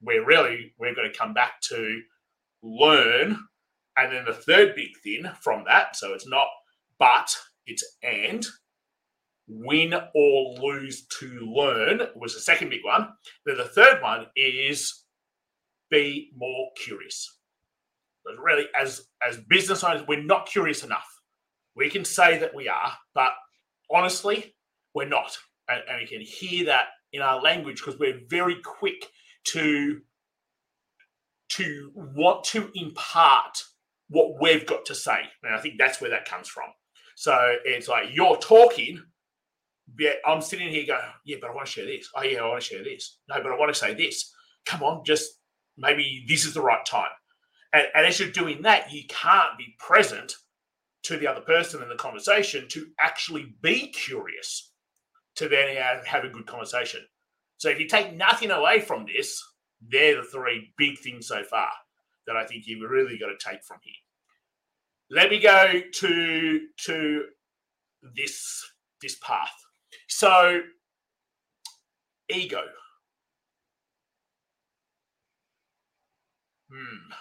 We're 0.00 0.24
really 0.24 0.74
we're 0.78 0.94
going 0.94 1.10
to 1.10 1.18
come 1.18 1.34
back 1.34 1.60
to 1.68 2.00
learn. 2.62 3.38
And 3.98 4.12
then 4.12 4.24
the 4.24 4.34
third 4.34 4.74
big 4.74 4.90
thing 5.02 5.30
from 5.40 5.64
that, 5.66 5.96
so 5.96 6.12
it's 6.12 6.28
not 6.28 6.48
but, 6.98 7.36
it's 7.66 7.84
and 8.02 8.46
win 9.48 9.94
or 10.14 10.54
lose 10.60 11.06
to 11.06 11.26
learn 11.40 12.00
was 12.16 12.34
the 12.34 12.40
second 12.40 12.70
big 12.70 12.84
one. 12.84 13.08
Then 13.44 13.56
the 13.58 13.64
third 13.64 14.02
one 14.02 14.26
is 14.34 15.04
be 15.90 16.30
more 16.36 16.70
curious. 16.82 17.38
But 18.24 18.42
really, 18.42 18.66
as 18.78 19.06
as 19.26 19.36
business 19.36 19.84
owners, 19.84 20.02
we're 20.06 20.22
not 20.22 20.46
curious 20.46 20.82
enough. 20.82 21.06
We 21.76 21.90
can 21.90 22.04
say 22.04 22.38
that 22.38 22.54
we 22.54 22.68
are, 22.68 22.92
but 23.14 23.30
honestly, 23.90 24.54
we're 24.94 25.08
not. 25.08 25.36
And, 25.68 25.82
and 25.88 26.00
we 26.00 26.06
can 26.06 26.20
hear 26.20 26.66
that 26.66 26.86
in 27.12 27.22
our 27.22 27.40
language 27.40 27.80
because 27.80 27.98
we're 27.98 28.20
very 28.28 28.56
quick 28.62 29.06
to 29.52 30.00
to 31.48 31.92
want 31.94 32.44
to 32.44 32.70
impart 32.74 33.62
what 34.08 34.40
we've 34.40 34.66
got 34.66 34.84
to 34.86 34.94
say. 34.94 35.18
And 35.42 35.54
I 35.54 35.60
think 35.60 35.74
that's 35.78 36.00
where 36.00 36.10
that 36.10 36.28
comes 36.28 36.48
from. 36.48 36.66
So 37.14 37.56
it's 37.64 37.88
like 37.88 38.06
you're 38.12 38.36
talking, 38.36 39.02
yeah, 39.98 40.12
I'm 40.26 40.40
sitting 40.40 40.68
here 40.68 40.86
going, 40.86 41.00
yeah, 41.24 41.36
but 41.40 41.50
I 41.50 41.54
want 41.54 41.66
to 41.66 41.72
share 41.72 41.86
this. 41.86 42.08
Oh, 42.14 42.22
yeah, 42.22 42.40
I 42.40 42.48
want 42.48 42.62
to 42.62 42.66
share 42.66 42.84
this. 42.84 43.18
No, 43.28 43.36
but 43.42 43.52
I 43.52 43.56
want 43.56 43.72
to 43.72 43.78
say 43.78 43.94
this. 43.94 44.32
Come 44.66 44.82
on, 44.82 45.04
just 45.04 45.35
maybe 45.76 46.24
this 46.28 46.44
is 46.44 46.54
the 46.54 46.62
right 46.62 46.84
time. 46.84 47.10
And, 47.72 47.86
and 47.94 48.06
as 48.06 48.18
you're 48.18 48.30
doing 48.30 48.62
that, 48.62 48.92
you 48.92 49.02
can't 49.08 49.58
be 49.58 49.74
present 49.78 50.34
to 51.04 51.16
the 51.16 51.26
other 51.26 51.40
person 51.40 51.82
in 51.82 51.88
the 51.88 51.96
conversation 51.96 52.66
to 52.68 52.86
actually 53.00 53.54
be 53.62 53.88
curious 53.88 54.72
to 55.36 55.48
then 55.48 55.76
have 56.04 56.24
a 56.24 56.28
good 56.28 56.46
conversation. 56.46 57.00
So 57.58 57.68
if 57.68 57.78
you 57.78 57.86
take 57.86 58.14
nothing 58.14 58.50
away 58.50 58.80
from 58.80 59.06
this, 59.06 59.40
they're 59.80 60.16
the 60.16 60.22
three 60.22 60.72
big 60.76 60.98
things 60.98 61.28
so 61.28 61.42
far 61.44 61.68
that 62.26 62.36
I 62.36 62.44
think 62.44 62.66
you've 62.66 62.88
really 62.90 63.18
got 63.18 63.26
to 63.26 63.50
take 63.50 63.62
from 63.62 63.78
here. 63.82 63.94
Let 65.10 65.30
me 65.30 65.38
go 65.38 65.80
to 65.92 66.60
to 66.86 67.24
this 68.16 68.64
this 69.00 69.16
path. 69.22 69.52
So, 70.08 70.62
ego. 72.28 72.62
Hmm. 76.70 77.12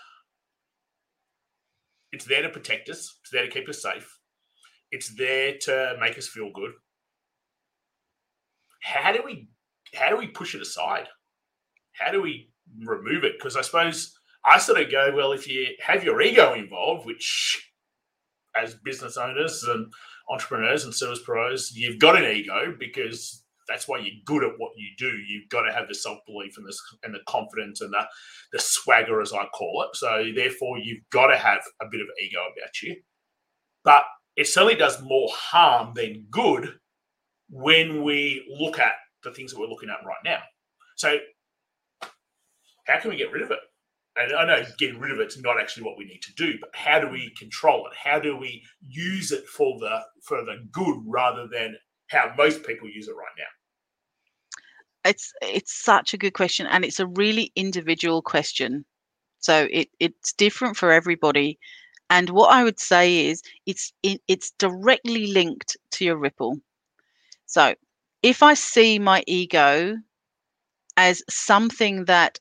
It's 2.11 2.25
there 2.25 2.41
to 2.41 2.49
protect 2.49 2.89
us. 2.89 3.17
It's 3.21 3.31
there 3.31 3.45
to 3.45 3.51
keep 3.51 3.67
us 3.67 3.81
safe. 3.81 4.19
It's 4.91 5.13
there 5.15 5.57
to 5.61 5.97
make 5.99 6.17
us 6.17 6.27
feel 6.27 6.51
good. 6.53 6.71
How 8.81 9.11
do 9.11 9.21
we 9.23 9.49
how 9.93 10.09
do 10.09 10.17
we 10.17 10.27
push 10.27 10.55
it 10.55 10.61
aside? 10.61 11.07
How 11.93 12.11
do 12.11 12.21
we 12.21 12.49
remove 12.83 13.23
it? 13.23 13.33
Because 13.37 13.55
I 13.55 13.61
suppose 13.61 14.13
I 14.45 14.59
sort 14.59 14.79
of 14.79 14.91
go, 14.91 15.13
well, 15.15 15.31
if 15.31 15.47
you 15.47 15.67
have 15.81 16.03
your 16.03 16.21
ego 16.21 16.53
involved, 16.53 17.05
which 17.05 17.71
as 18.55 18.75
business 18.75 19.17
owners 19.17 19.63
and 19.63 19.91
entrepreneurs 20.29 20.85
and 20.85 20.93
service 20.93 21.21
pros, 21.23 21.71
you've 21.75 21.99
got 21.99 22.15
an 22.15 22.29
ego 22.31 22.73
because 22.77 23.43
that's 23.67 23.87
why 23.87 23.97
you're 23.97 24.13
good 24.25 24.43
at 24.43 24.57
what 24.57 24.71
you 24.75 24.89
do. 24.97 25.11
You've 25.27 25.49
got 25.49 25.61
to 25.61 25.73
have 25.73 25.87
the 25.87 25.95
self 25.95 26.19
belief 26.25 26.57
and 26.57 26.65
the 26.65 26.75
and 27.03 27.13
the 27.13 27.19
confidence 27.27 27.81
and 27.81 27.93
the 27.93 28.05
the 28.51 28.59
swagger, 28.59 29.21
as 29.21 29.33
I 29.33 29.45
call 29.45 29.83
it. 29.83 29.95
So 29.95 30.25
therefore, 30.35 30.77
you've 30.79 31.03
got 31.11 31.27
to 31.27 31.37
have 31.37 31.61
a 31.81 31.85
bit 31.89 32.01
of 32.01 32.07
ego 32.21 32.39
about 32.39 32.81
you. 32.81 32.95
But 33.83 34.03
it 34.35 34.47
certainly 34.47 34.75
does 34.75 35.01
more 35.01 35.29
harm 35.31 35.93
than 35.95 36.25
good 36.29 36.73
when 37.49 38.03
we 38.03 38.45
look 38.59 38.79
at 38.79 38.93
the 39.23 39.31
things 39.31 39.51
that 39.51 39.59
we're 39.59 39.67
looking 39.67 39.89
at 39.89 40.05
right 40.05 40.17
now. 40.23 40.39
So 40.95 41.17
how 42.87 42.99
can 42.99 43.11
we 43.11 43.17
get 43.17 43.31
rid 43.31 43.43
of 43.43 43.51
it? 43.51 43.59
and 44.17 44.33
I 44.33 44.45
know 44.45 44.63
getting 44.77 44.99
rid 44.99 45.11
of 45.11 45.19
it's 45.19 45.37
not 45.37 45.59
actually 45.59 45.83
what 45.83 45.97
we 45.97 46.05
need 46.05 46.21
to 46.21 46.33
do, 46.35 46.57
but 46.59 46.69
how 46.73 46.99
do 46.99 47.09
we 47.09 47.33
control 47.37 47.85
it? 47.87 47.93
How 48.01 48.19
do 48.19 48.37
we 48.37 48.63
use 48.81 49.31
it 49.31 49.45
for 49.47 49.77
the 49.79 50.01
for 50.23 50.43
the 50.43 50.65
good 50.71 50.99
rather 51.05 51.47
than 51.51 51.75
how 52.09 52.33
most 52.37 52.63
people 52.63 52.89
use 52.89 53.07
it 53.07 53.15
right 53.15 53.27
now? 53.37 53.43
It's 55.05 55.31
it's 55.41 55.73
such 55.73 56.13
a 56.13 56.17
good 56.17 56.33
question, 56.33 56.67
and 56.67 56.83
it's 56.83 56.99
a 56.99 57.07
really 57.07 57.51
individual 57.55 58.21
question. 58.21 58.85
So 59.39 59.67
it 59.71 59.89
it's 59.99 60.33
different 60.33 60.77
for 60.77 60.91
everybody. 60.91 61.59
And 62.09 62.29
what 62.31 62.51
I 62.51 62.63
would 62.63 62.79
say 62.79 63.27
is 63.27 63.41
it's 63.65 63.93
it, 64.03 64.21
it's 64.27 64.51
directly 64.59 65.27
linked 65.27 65.77
to 65.91 66.05
your 66.05 66.17
ripple. 66.17 66.59
So 67.45 67.75
if 68.23 68.43
I 68.43 68.55
see 68.55 68.99
my 68.99 69.23
ego 69.27 69.95
as 70.97 71.23
something 71.29 72.05
that 72.05 72.39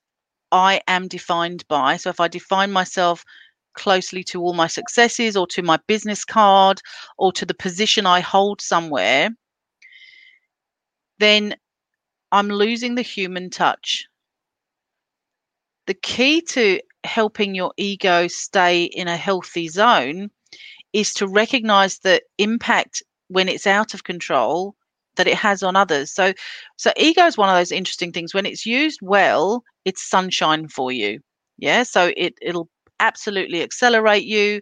I 0.52 0.80
am 0.86 1.08
defined 1.08 1.66
by. 1.68 1.96
So 1.96 2.10
if 2.10 2.20
I 2.20 2.28
define 2.28 2.72
myself 2.72 3.24
closely 3.74 4.22
to 4.24 4.40
all 4.40 4.54
my 4.54 4.68
successes 4.68 5.36
or 5.36 5.46
to 5.48 5.62
my 5.62 5.78
business 5.88 6.24
card 6.24 6.80
or 7.18 7.32
to 7.32 7.44
the 7.44 7.54
position 7.54 8.06
I 8.06 8.20
hold 8.20 8.60
somewhere, 8.60 9.30
then 11.18 11.56
I'm 12.34 12.48
losing 12.48 12.96
the 12.96 13.02
human 13.02 13.48
touch. 13.48 14.08
The 15.86 15.94
key 15.94 16.40
to 16.48 16.80
helping 17.04 17.54
your 17.54 17.72
ego 17.76 18.26
stay 18.26 18.84
in 18.84 19.06
a 19.06 19.16
healthy 19.16 19.68
zone 19.68 20.30
is 20.92 21.14
to 21.14 21.28
recognize 21.28 22.00
the 22.00 22.20
impact 22.38 23.04
when 23.28 23.48
it's 23.48 23.68
out 23.68 23.94
of 23.94 24.02
control 24.02 24.74
that 25.16 25.28
it 25.28 25.36
has 25.36 25.62
on 25.62 25.76
others. 25.76 26.12
So 26.12 26.32
so 26.76 26.92
ego 26.96 27.24
is 27.24 27.38
one 27.38 27.48
of 27.48 27.54
those 27.54 27.70
interesting 27.70 28.10
things. 28.10 28.34
When 28.34 28.46
it's 28.46 28.66
used 28.66 28.98
well, 29.00 29.62
it's 29.84 30.02
sunshine 30.02 30.66
for 30.66 30.90
you. 30.90 31.20
Yeah. 31.58 31.84
So 31.84 32.10
it 32.16 32.34
it'll 32.42 32.68
absolutely 32.98 33.62
accelerate 33.62 34.24
you, 34.24 34.60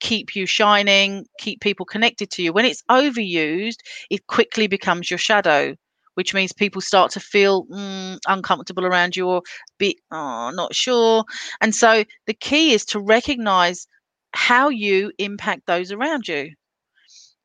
keep 0.00 0.34
you 0.34 0.44
shining, 0.46 1.24
keep 1.38 1.60
people 1.60 1.86
connected 1.86 2.32
to 2.32 2.42
you. 2.42 2.52
When 2.52 2.64
it's 2.64 2.82
overused, 2.90 3.78
it 4.10 4.26
quickly 4.26 4.66
becomes 4.66 5.08
your 5.08 5.18
shadow, 5.18 5.76
which 6.14 6.34
means 6.34 6.52
people 6.52 6.80
start 6.80 7.10
to 7.12 7.20
feel 7.20 7.66
mm, 7.66 8.18
uncomfortable 8.28 8.86
around 8.86 9.16
you 9.16 9.26
or 9.28 9.42
be 9.78 9.98
oh, 10.10 10.50
not 10.54 10.74
sure. 10.74 11.24
And 11.60 11.74
so 11.74 12.04
the 12.26 12.34
key 12.34 12.72
is 12.74 12.84
to 12.86 13.00
recognize 13.00 13.86
how 14.34 14.68
you 14.68 15.12
impact 15.18 15.66
those 15.66 15.92
around 15.92 16.28
you. 16.28 16.50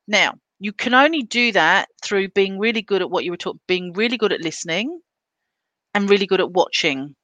Now, 0.08 0.36
you 0.60 0.74
can 0.74 0.94
only 0.94 1.24
do 1.24 1.52
that 1.52 1.90
through 2.02 2.30
being 2.30 2.58
really 2.60 2.82
good 2.82 3.02
at 3.02 3.12
what 3.12 3.24
you 3.24 3.32
were 3.32 3.38
taught, 3.38 3.60
being 3.68 3.94
really 3.94 4.18
good 4.18 4.34
at 4.34 4.42
listening 4.42 5.02
and 5.94 6.10
really 6.10 6.28
good 6.28 6.42
at 6.42 6.52
watching. 6.52 7.16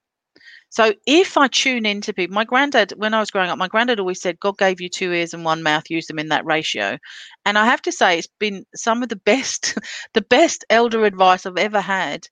So 0.74 0.92
if 1.06 1.38
I 1.38 1.50
tune 1.50 1.86
into 1.86 2.14
people, 2.16 2.34
my 2.34 2.46
granddad, 2.46 2.94
when 2.98 3.14
I 3.14 3.20
was 3.20 3.30
growing 3.30 3.52
up, 3.52 3.60
my 3.60 3.68
granddad 3.68 4.00
always 4.00 4.20
said, 4.20 4.40
God 4.40 4.58
gave 4.58 4.82
you 4.82 4.90
two 4.90 5.14
ears 5.14 5.36
and 5.36 5.46
one 5.46 5.62
mouth, 5.62 5.88
use 5.88 6.08
them 6.08 6.18
in 6.18 6.30
that 6.30 6.48
ratio. 6.48 6.98
And 7.46 7.60
I 7.60 7.66
have 7.68 7.84
to 7.84 7.92
say, 7.92 8.18
it's 8.18 8.28
been 8.40 8.66
some 8.76 9.04
of 9.04 9.10
the 9.10 9.16
best, 9.16 9.78
the 10.16 10.24
best 10.24 10.66
elder 10.72 11.06
advice 11.06 11.46
I've 11.46 11.60
ever 11.60 11.80
had. 11.80 12.28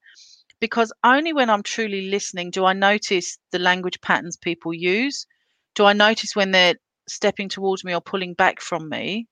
Because 0.59 0.91
only 1.03 1.33
when 1.33 1.51
I'm 1.51 1.61
truly 1.61 2.09
listening 2.09 2.49
do 2.49 2.65
I 2.65 2.73
notice 2.73 3.37
the 3.51 3.59
language 3.59 4.01
patterns 4.01 4.37
people 4.37 4.73
use. 4.73 5.27
Do 5.75 5.85
I 5.85 5.93
notice 5.93 6.35
when 6.35 6.49
they're 6.49 6.77
stepping 7.07 7.47
towards 7.47 7.83
me 7.83 7.93
or 7.93 8.01
pulling 8.01 8.33
back 8.33 8.59
from 8.59 8.89
me? 8.89 9.27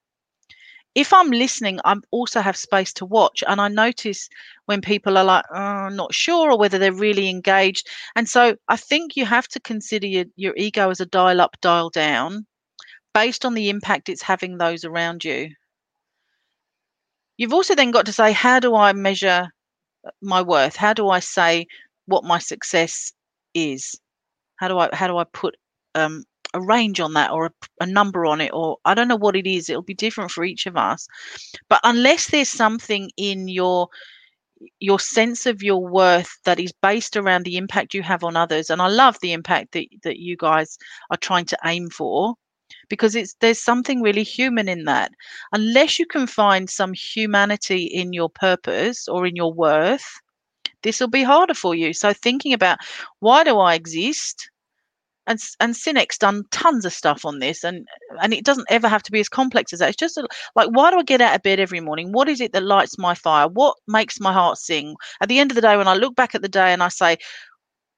If 0.96 1.14
I'm 1.14 1.32
listening, 1.32 1.80
I 1.86 1.96
also 2.12 2.42
have 2.42 2.58
space 2.58 2.92
to 2.94 3.06
watch. 3.06 3.44
And 3.48 3.62
I 3.62 3.68
notice 3.68 4.28
when 4.66 4.82
people 4.82 5.18
are 5.18 5.24
like, 5.24 5.46
oh, 5.54 5.90
not 5.90 6.14
sure, 6.14 6.52
or 6.52 6.58
whether 6.58 6.78
they're 6.78 6.92
really 6.92 7.30
engaged. 7.30 7.88
And 8.16 8.28
so 8.28 8.56
I 8.68 8.76
think 8.76 9.16
you 9.16 9.26
have 9.26 9.48
to 9.50 9.60
consider 9.60 10.08
your, 10.08 10.26
your 10.36 10.54
ego 10.58 10.90
as 10.90 11.00
a 11.00 11.06
dial 11.06 11.42
up, 11.42 11.58
dial 11.62 11.90
down 11.90 12.46
based 13.14 13.46
on 13.46 13.54
the 13.54 13.70
impact 13.70 14.10
it's 14.10 14.22
having 14.22 14.58
those 14.58 14.84
around 14.84 15.24
you. 15.24 15.50
You've 17.38 17.54
also 17.54 17.76
then 17.76 17.92
got 17.92 18.06
to 18.06 18.14
say, 18.14 18.32
how 18.32 18.60
do 18.60 18.76
I 18.76 18.94
measure 18.94 19.50
uh, 20.06 20.12
my 20.22 20.42
worth? 20.42 20.76
How 20.76 20.94
do 20.94 21.10
I 21.10 21.20
say 21.20 21.68
what 22.06 22.24
my 22.24 22.40
success 22.40 23.14
is? 23.54 23.96
How 24.58 24.68
do 24.68 24.78
I 24.78 24.90
how 24.92 25.08
do 25.08 25.18
I 25.18 25.24
put 25.24 25.56
um, 25.96 26.26
a 26.54 26.62
range 26.62 27.00
on 27.00 27.14
that 27.14 27.32
or 27.32 27.48
a, 27.48 27.52
a, 27.82 27.86
number 27.86 28.26
on 28.26 28.42
it 28.42 28.52
or 28.54 28.78
i 28.86 28.94
don't 28.94 29.08
know 29.08 29.16
what 29.16 29.36
it 29.36 29.46
is 29.46 29.70
it'll 29.70 29.82
be 29.82 29.94
different 29.94 30.32
for 30.32 30.44
each 30.44 30.66
of 30.66 30.76
us. 30.76 31.08
But 31.70 31.80
unless 31.84 32.32
there's 32.32 32.50
something 32.50 33.12
in 33.18 33.48
your 33.48 33.90
your 34.80 35.00
sense 35.00 35.46
of 35.46 35.64
your 35.64 35.86
worth 35.88 36.32
that 36.46 36.60
is 36.60 36.74
based 36.82 37.16
around 37.16 37.46
the 37.46 37.58
impact 37.58 37.94
you 37.94 38.04
have 38.04 38.24
on 38.26 38.36
others 38.36 38.70
and 38.70 38.82
i 38.82 38.88
love 38.88 39.18
the 39.22 39.32
impact 39.32 39.72
that, 39.72 39.86
that 40.04 40.20
you 40.20 40.36
guys 40.36 40.78
are 41.12 41.18
trying 41.18 41.46
to 41.46 41.58
aim 41.64 41.90
for 41.90 42.36
because 42.90 43.16
it's 43.16 43.36
there's 43.40 43.62
something 43.62 44.02
really 44.02 44.24
human 44.24 44.68
in 44.68 44.86
that. 44.86 45.12
Unless 45.54 46.00
you 46.00 46.06
can 46.06 46.28
find 46.28 46.70
some 46.70 46.94
humanity 46.94 47.84
in 47.84 48.14
your 48.14 48.30
purpose 48.30 49.08
or 49.08 49.26
in 49.26 49.36
your 49.36 49.54
worth 49.54 50.06
this 50.82 51.00
will 51.00 51.10
be 51.10 51.24
harder 51.24 51.54
for 51.54 51.76
you. 51.76 51.94
So 51.94 52.14
thinking 52.14 52.54
about 52.54 52.80
why 53.20 53.44
do 53.44 53.60
i 53.60 53.74
exist 53.76 54.50
and 55.30 55.40
and 55.60 55.74
Sinek's 55.74 56.18
done 56.18 56.44
tons 56.52 56.84
of 56.86 56.92
stuff 56.92 57.24
on 57.24 57.40
this, 57.40 57.64
and 57.64 57.88
and 58.22 58.34
it 58.34 58.44
doesn't 58.44 58.68
ever 58.70 58.90
have 58.90 59.04
to 59.04 59.12
be 59.12 59.20
as 59.20 59.30
complex 59.30 59.72
as 59.72 59.80
that. 59.80 59.90
It's 59.90 59.98
just 59.98 60.18
a, 60.18 60.28
like, 60.56 60.70
why 60.72 60.92
do 60.92 60.98
I 60.98 61.04
get 61.04 61.22
out 61.22 61.36
of 61.36 61.44
bed 61.44 61.60
every 61.60 61.80
morning? 61.80 62.12
What 62.12 62.28
is 62.28 62.42
it 62.42 62.52
that 62.54 62.64
lights 62.64 62.98
my 62.98 63.14
fire? 63.14 63.48
What 63.48 63.78
makes 63.88 64.20
my 64.20 64.34
heart 64.34 64.58
sing? 64.58 64.96
At 65.22 65.30
the 65.30 65.40
end 65.40 65.52
of 65.52 65.56
the 65.56 65.62
day, 65.62 65.78
when 65.78 65.88
I 65.88 65.94
look 65.94 66.16
back 66.16 66.36
at 66.36 66.42
the 66.42 66.50
day 66.50 66.74
and 66.74 66.84
I 66.84 66.90
say, 66.90 67.18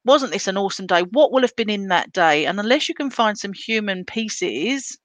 wasn't 0.06 0.34
this 0.34 0.48
an 0.48 0.58
awesome 0.58 0.88
day? 0.88 1.04
What 1.12 1.32
will 1.32 1.42
have 1.42 1.56
been 1.56 1.70
in 1.70 1.88
that 1.88 2.12
day? 2.12 2.46
And 2.46 2.60
unless 2.60 2.90
you 2.90 2.96
can 2.96 3.10
find 3.10 3.38
some 3.38 3.54
human 3.54 4.06
pieces 4.06 4.98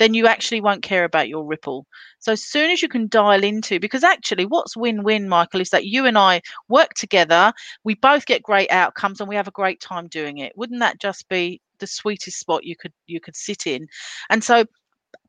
then 0.00 0.14
you 0.14 0.26
actually 0.26 0.62
won't 0.62 0.82
care 0.82 1.04
about 1.04 1.28
your 1.28 1.44
ripple. 1.44 1.86
So 2.20 2.32
as 2.32 2.42
soon 2.42 2.70
as 2.70 2.80
you 2.80 2.88
can 2.88 3.06
dial 3.06 3.44
into, 3.44 3.78
because 3.78 4.02
actually 4.02 4.46
what's 4.46 4.74
win-win, 4.74 5.28
Michael, 5.28 5.60
is 5.60 5.68
that 5.70 5.84
you 5.84 6.06
and 6.06 6.16
I 6.16 6.40
work 6.68 6.94
together, 6.94 7.52
we 7.84 7.94
both 7.96 8.24
get 8.24 8.42
great 8.42 8.70
outcomes 8.72 9.20
and 9.20 9.28
we 9.28 9.36
have 9.36 9.46
a 9.46 9.52
great 9.52 9.78
time 9.78 10.08
doing 10.08 10.38
it. 10.38 10.54
Wouldn't 10.56 10.80
that 10.80 11.00
just 11.00 11.28
be 11.28 11.60
the 11.80 11.86
sweetest 11.86 12.40
spot 12.40 12.64
you 12.64 12.76
could 12.76 12.94
you 13.06 13.20
could 13.20 13.36
sit 13.36 13.66
in? 13.66 13.88
And 14.30 14.42
so 14.42 14.64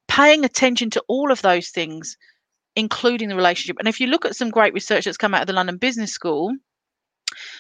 paying 0.08 0.46
attention 0.46 0.90
to 0.92 1.04
all 1.10 1.34
of 1.34 1.42
those 1.42 1.68
things, 1.70 2.16
including 2.78 3.28
the 3.28 3.36
relationship. 3.36 3.76
And 3.78 3.90
if 3.90 4.00
you 4.00 4.08
look 4.08 4.26
at 4.26 4.38
some 4.38 4.52
great 4.52 4.74
research 4.74 5.04
that's 5.04 5.18
come 5.18 5.34
out 5.34 5.42
of 5.42 5.48
the 5.48 5.54
London 5.54 5.76
Business 5.78 6.14
School, 6.14 6.54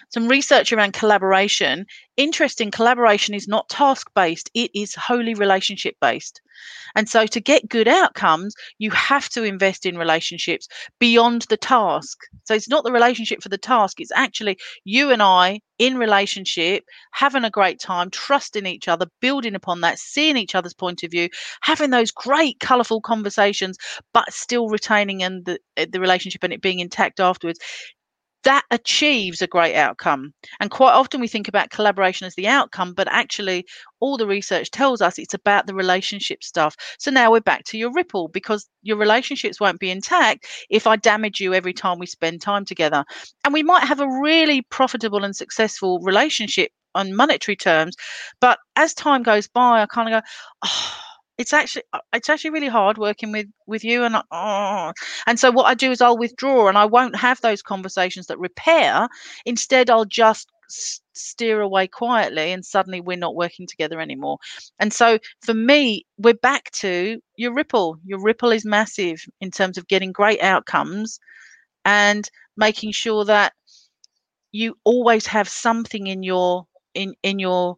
some 0.09 0.27
research 0.27 0.71
around 0.73 0.93
collaboration. 0.93 1.85
Interesting, 2.17 2.71
collaboration 2.71 3.33
is 3.33 3.47
not 3.47 3.69
task 3.69 4.09
based, 4.15 4.49
it 4.53 4.71
is 4.73 4.95
wholly 4.95 5.33
relationship 5.33 5.95
based. 6.01 6.41
And 6.95 7.07
so, 7.07 7.25
to 7.25 7.39
get 7.39 7.69
good 7.69 7.87
outcomes, 7.87 8.53
you 8.77 8.91
have 8.91 9.29
to 9.29 9.43
invest 9.43 9.85
in 9.85 9.97
relationships 9.97 10.67
beyond 10.99 11.43
the 11.43 11.57
task. 11.57 12.19
So, 12.43 12.53
it's 12.53 12.69
not 12.69 12.83
the 12.83 12.91
relationship 12.91 13.41
for 13.41 13.49
the 13.49 13.57
task, 13.57 13.99
it's 13.99 14.11
actually 14.13 14.57
you 14.83 15.11
and 15.11 15.21
I 15.21 15.61
in 15.79 15.97
relationship, 15.97 16.83
having 17.11 17.43
a 17.43 17.49
great 17.49 17.79
time, 17.79 18.11
trusting 18.11 18.67
each 18.67 18.87
other, 18.87 19.07
building 19.19 19.55
upon 19.55 19.81
that, 19.81 19.97
seeing 19.97 20.37
each 20.37 20.53
other's 20.53 20.75
point 20.75 21.01
of 21.01 21.09
view, 21.09 21.27
having 21.61 21.89
those 21.89 22.11
great, 22.11 22.59
colourful 22.59 23.01
conversations, 23.01 23.77
but 24.13 24.31
still 24.31 24.69
retaining 24.69 25.21
in 25.21 25.43
the, 25.43 25.59
the 25.87 25.99
relationship 25.99 26.43
and 26.43 26.53
it 26.53 26.61
being 26.61 26.79
intact 26.79 27.19
afterwards 27.19 27.59
that 28.43 28.63
achieves 28.71 29.41
a 29.41 29.47
great 29.47 29.75
outcome. 29.75 30.33
And 30.59 30.71
quite 30.71 30.93
often 30.93 31.21
we 31.21 31.27
think 31.27 31.47
about 31.47 31.69
collaboration 31.69 32.25
as 32.25 32.35
the 32.35 32.47
outcome, 32.47 32.93
but 32.93 33.07
actually, 33.09 33.65
all 33.99 34.17
the 34.17 34.27
research 34.27 34.71
tells 34.71 35.01
us 35.01 35.19
it's 35.19 35.33
about 35.33 35.67
the 35.67 35.75
relationship 35.75 36.43
stuff. 36.43 36.75
So 36.97 37.11
now 37.11 37.31
we're 37.31 37.41
back 37.41 37.63
to 37.65 37.77
your 37.77 37.91
ripple 37.93 38.29
because 38.29 38.67
your 38.81 38.97
relationships 38.97 39.59
won't 39.59 39.79
be 39.79 39.91
intact 39.91 40.47
if 40.69 40.87
I 40.87 40.95
damage 40.95 41.39
you 41.39 41.53
every 41.53 41.73
time 41.73 41.99
we 41.99 42.07
spend 42.07 42.41
time 42.41 42.65
together. 42.65 43.03
And 43.45 43.53
we 43.53 43.63
might 43.63 43.83
have 43.83 43.99
a 43.99 44.21
really 44.21 44.63
profitable 44.63 45.23
and 45.23 45.35
successful 45.35 45.99
relationship 45.99 46.71
on 46.95 47.15
monetary 47.15 47.55
terms, 47.55 47.95
but 48.41 48.59
as 48.75 48.93
time 48.93 49.23
goes 49.23 49.47
by, 49.47 49.81
I 49.81 49.85
kind 49.85 50.13
of 50.13 50.21
go, 50.21 50.27
oh, 50.65 51.01
it's 51.41 51.53
actually 51.53 51.83
uh, 51.93 51.99
it's 52.13 52.29
actually 52.29 52.51
really 52.51 52.67
hard 52.67 52.97
working 52.97 53.31
with 53.31 53.47
with 53.65 53.83
you 53.83 54.03
and 54.03 54.15
oh. 54.31 54.93
and 55.27 55.39
so 55.39 55.51
what 55.51 55.65
i 55.65 55.73
do 55.73 55.91
is 55.91 55.99
i'll 55.99 56.17
withdraw 56.17 56.67
and 56.67 56.77
i 56.77 56.85
won't 56.85 57.15
have 57.15 57.41
those 57.41 57.61
conversations 57.61 58.27
that 58.27 58.39
repair 58.39 59.09
instead 59.45 59.89
i'll 59.89 60.05
just 60.05 60.47
steer 61.13 61.59
away 61.59 61.85
quietly 61.87 62.51
and 62.51 62.63
suddenly 62.63 63.01
we're 63.01 63.17
not 63.17 63.35
working 63.35 63.67
together 63.67 63.99
anymore 63.99 64.37
and 64.79 64.93
so 64.93 65.17
for 65.41 65.53
me 65.53 66.05
we're 66.17 66.33
back 66.33 66.71
to 66.71 67.19
your 67.35 67.53
ripple 67.53 67.97
your 68.05 68.21
ripple 68.21 68.51
is 68.51 68.63
massive 68.63 69.25
in 69.41 69.51
terms 69.51 69.77
of 69.77 69.87
getting 69.87 70.13
great 70.13 70.41
outcomes 70.41 71.19
and 71.83 72.29
making 72.55 72.91
sure 72.91 73.25
that 73.25 73.53
you 74.53 74.75
always 74.85 75.25
have 75.25 75.49
something 75.49 76.07
in 76.07 76.23
your 76.23 76.65
in 76.93 77.13
in 77.23 77.39
your 77.39 77.75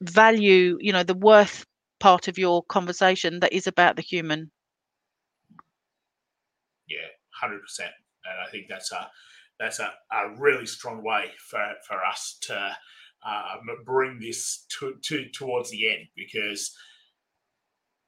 value 0.00 0.78
you 0.80 0.92
know 0.92 1.02
the 1.02 1.14
worth 1.14 1.64
part 2.00 2.28
of 2.28 2.38
your 2.38 2.62
conversation 2.64 3.40
that 3.40 3.52
is 3.52 3.66
about 3.66 3.96
the 3.96 4.02
human. 4.02 4.50
Yeah, 6.88 7.06
hundred 7.40 7.62
percent, 7.62 7.92
and 8.24 8.34
I 8.46 8.50
think 8.50 8.66
that's 8.68 8.90
a 8.90 9.08
that's 9.60 9.78
a, 9.78 9.92
a 10.12 10.34
really 10.38 10.66
strong 10.66 11.04
way 11.04 11.26
for 11.38 11.64
for 11.86 12.04
us 12.04 12.38
to 12.42 12.76
uh, 13.24 13.56
bring 13.84 14.18
this 14.18 14.64
to, 14.78 14.94
to 15.02 15.28
towards 15.30 15.70
the 15.70 15.90
end 15.90 16.06
because 16.16 16.74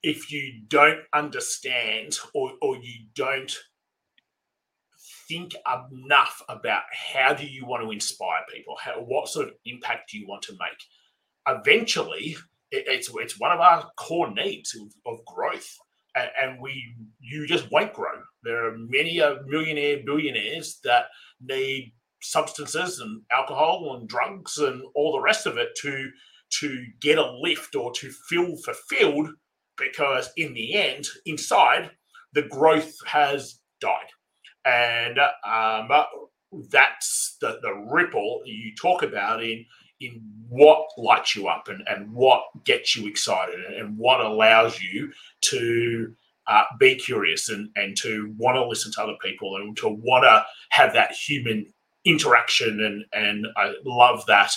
if 0.03 0.33
you 0.33 0.63
don't 0.69 1.01
understand 1.13 2.19
or, 2.35 2.53
or 2.61 2.77
you 2.77 3.07
don't 3.15 3.57
think 5.29 5.55
enough 5.93 6.43
about 6.49 6.83
how 6.93 7.33
do 7.33 7.47
you 7.47 7.65
want 7.65 7.83
to 7.83 7.91
inspire 7.91 8.41
people 8.53 8.77
how 8.83 8.95
what 8.95 9.29
sort 9.29 9.49
of 9.49 9.55
impact 9.65 10.11
do 10.11 10.19
you 10.19 10.27
want 10.27 10.43
to 10.43 10.53
make 10.53 11.59
eventually 11.59 12.37
it, 12.73 12.85
it's 12.89 13.11
it's 13.15 13.39
one 13.39 13.53
of 13.53 13.61
our 13.61 13.89
core 13.97 14.33
needs 14.33 14.75
of, 14.75 14.89
of 15.07 15.25
growth, 15.25 15.69
and, 16.17 16.31
and, 16.41 16.61
we 16.61 16.95
you 17.21 17.47
just 17.47 17.71
won't 17.71 17.93
grow. 17.93 18.21
There 18.43 18.67
are 18.67 18.77
many 18.77 19.21
a 19.21 19.39
millionaire 19.47 20.01
billionaires 20.05 20.81
that 20.85 21.05
need 21.41 21.93
substances 22.23 22.99
and 23.01 23.23
alcohol 23.33 23.97
and 23.97 24.09
drugs 24.09 24.59
and 24.59 24.83
all 24.95 25.13
the 25.13 25.21
rest 25.21 25.47
of 25.47 25.59
it 25.59 25.71
to 25.83 26.11
to 26.61 26.85
get 27.01 27.19
a 27.19 27.33
lift 27.41 27.75
or 27.75 27.93
to 27.93 28.11
feel 28.29 28.57
fulfilled 28.57 29.29
because 29.77 30.31
in 30.37 30.55
the 30.55 30.75
end 30.75 31.07
inside 31.27 31.91
the 32.35 32.43
growth 32.43 32.95
has 33.07 33.59
died 33.81 34.07
and 34.65 35.19
um, 35.19 35.89
that's 36.71 37.37
the, 37.41 37.59
the 37.63 37.73
ripple 37.91 38.43
you 38.45 38.73
talk 38.81 39.03
about 39.03 39.43
in 39.43 39.65
in 40.03 40.21
what 40.49 40.87
lights 40.99 41.35
you 41.35 41.49
up 41.49 41.69
and, 41.69 41.83
and 41.89 42.13
what 42.13 42.43
gets 42.65 42.95
you 42.95 43.09
excited 43.09 43.59
and 43.79 43.97
what 43.97 44.21
allows 44.21 44.81
you 44.81 45.11
to 45.41 46.15
uh, 46.47 46.65
be 46.79 46.97
curious 46.97 47.49
and, 47.49 47.71
and 47.77 47.97
to 47.97 48.35
want 48.37 48.57
to 48.57 48.67
listen 48.67 48.93
to 48.93 49.03
other 49.03 49.17
people 49.23 49.57
and 49.57 49.77
to 49.77 49.89
want 49.89 50.25
to 50.25 50.45
have 50.71 50.93
that 50.93 51.13
human 51.13 51.67
interaction 52.05 52.81
and 52.81 53.05
and 53.13 53.47
I 53.57 53.75
love 53.85 54.27
that. 54.27 54.53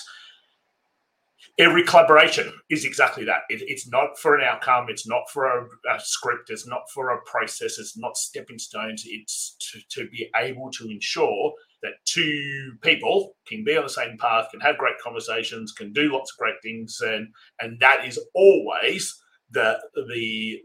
Every 1.57 1.83
collaboration 1.83 2.51
is 2.69 2.83
exactly 2.83 3.23
that. 3.25 3.43
It, 3.49 3.61
it's 3.61 3.87
not 3.87 4.17
for 4.19 4.35
an 4.35 4.43
outcome 4.43 4.87
it's 4.89 5.07
not 5.07 5.29
for 5.31 5.45
a, 5.45 5.63
a, 5.95 5.99
script 5.99 6.49
it's 6.49 6.67
not 6.67 6.89
for 6.93 7.11
a 7.11 7.21
process 7.21 7.77
it's 7.77 7.97
not 7.97 8.17
stepping 8.17 8.59
stones 8.59 9.03
it's 9.05 9.55
to, 9.71 9.79
to 9.91 10.09
be 10.09 10.29
able 10.35 10.69
to 10.71 10.89
ensure 10.89 11.53
that 11.85 12.05
two 12.05 12.73
people 12.81 13.35
can 13.47 13.63
be 13.63 13.77
on 13.77 13.83
the 13.83 13.89
same 13.89 14.17
path, 14.17 14.47
can 14.51 14.59
have 14.61 14.77
great 14.77 14.99
conversations, 15.03 15.71
can 15.71 15.93
do 15.93 16.11
lots 16.11 16.33
of 16.33 16.37
great 16.39 16.55
things, 16.63 16.99
and 17.01 17.29
and 17.59 17.79
that 17.79 18.05
is 18.05 18.19
always 18.35 19.15
the 19.51 19.79
the 20.09 20.61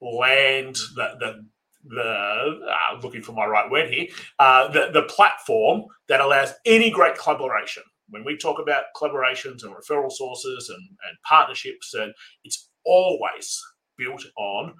land 0.00 0.76
the 0.96 1.16
the 1.20 1.46
the 1.84 2.02
uh, 2.02 3.00
looking 3.02 3.22
for 3.22 3.32
my 3.32 3.46
right 3.46 3.70
word 3.70 3.90
here 3.90 4.06
uh, 4.40 4.68
the 4.68 4.90
the 4.92 5.02
platform 5.04 5.84
that 6.08 6.20
allows 6.20 6.52
any 6.66 6.90
great 6.90 7.18
collaboration. 7.18 7.82
When 8.10 8.24
we 8.24 8.36
talk 8.36 8.58
about 8.60 8.84
collaborations 8.96 9.64
and 9.64 9.74
referral 9.74 10.12
sources 10.12 10.68
and, 10.68 10.82
and 11.08 11.16
partnerships, 11.28 11.94
and 11.94 12.12
it's 12.44 12.68
always 12.84 13.60
built 13.96 14.24
on 14.36 14.74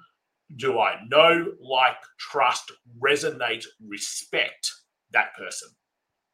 do 0.55 0.79
I 0.79 0.99
know, 1.07 1.53
like, 1.61 1.97
trust, 2.19 2.71
resonate, 3.01 3.65
respect 3.85 4.71
that 5.11 5.35
person? 5.37 5.69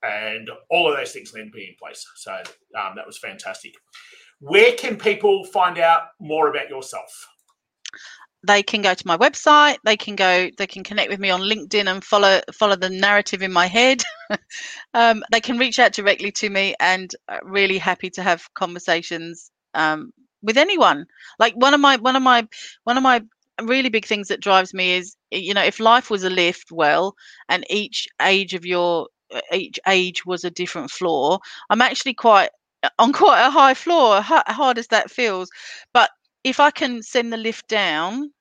And 0.02 0.50
all 0.70 0.90
of 0.90 0.98
those 0.98 1.12
things 1.12 1.34
need 1.34 1.46
to 1.46 1.52
be 1.52 1.66
in 1.66 1.76
place. 1.82 2.06
So 2.16 2.32
um, 2.32 2.94
that 2.96 3.06
was 3.06 3.18
fantastic. 3.18 3.74
Where 4.40 4.74
can 4.74 4.98
people 4.98 5.44
find 5.46 5.78
out 5.78 6.04
more 6.20 6.50
about 6.50 6.70
yourself? 6.70 7.28
they 8.48 8.64
can 8.64 8.82
go 8.82 8.94
to 8.94 9.08
my 9.08 9.18
website 9.18 9.78
they 9.84 9.98
can 9.98 10.16
go 10.16 10.50
they 10.58 10.68
can 10.68 10.84
connect 10.84 11.10
with 11.10 11.20
me 11.20 11.30
on 11.30 11.42
linkedin 11.42 11.92
and 11.92 12.04
follow 12.04 12.40
follow 12.54 12.76
the 12.76 12.90
narrative 12.90 13.42
in 13.42 13.52
my 13.52 13.68
head 13.68 14.02
um, 14.94 15.24
they 15.32 15.42
can 15.42 15.58
reach 15.58 15.80
out 15.80 15.94
directly 15.94 16.32
to 16.32 16.50
me 16.50 16.74
and 16.80 17.16
uh, 17.28 17.38
really 17.44 17.78
happy 17.78 18.10
to 18.10 18.24
have 18.24 18.54
conversations 18.54 19.52
um, 19.74 20.12
with 20.42 20.58
anyone 20.58 21.06
like 21.38 21.54
one 21.56 21.74
of 21.74 21.82
my 21.82 21.98
one 21.98 22.16
of 22.16 22.24
my 22.24 22.48
one 22.84 22.98
of 22.98 23.04
my 23.04 23.22
really 23.64 23.90
big 23.90 24.06
things 24.06 24.28
that 24.28 24.42
drives 24.42 24.74
me 24.74 24.94
is 24.94 25.16
you 25.32 25.54
know 25.54 25.64
if 25.64 25.80
life 25.80 26.10
was 26.10 26.24
a 26.24 26.30
lift 26.30 26.72
well 26.72 27.16
and 27.50 27.66
each 27.70 28.08
age 28.22 28.54
of 28.54 28.66
your 28.66 29.08
each 29.54 29.80
age 29.88 30.26
was 30.26 30.44
a 30.44 30.50
different 30.50 30.90
floor 30.90 31.40
i'm 31.70 31.82
actually 31.82 32.14
quite 32.14 32.50
uh, 32.84 32.90
on 32.98 33.12
quite 33.12 33.46
a 33.46 33.50
high 33.50 33.74
floor 33.74 34.22
hard 34.22 34.78
as 34.78 34.88
that 34.88 35.12
feels. 35.12 35.50
But 35.94 36.12
if 36.44 36.60
i 36.60 36.72
can 36.72 37.04
send 37.04 37.34
the 37.34 37.38
lift 37.38 37.68
down 37.68 38.32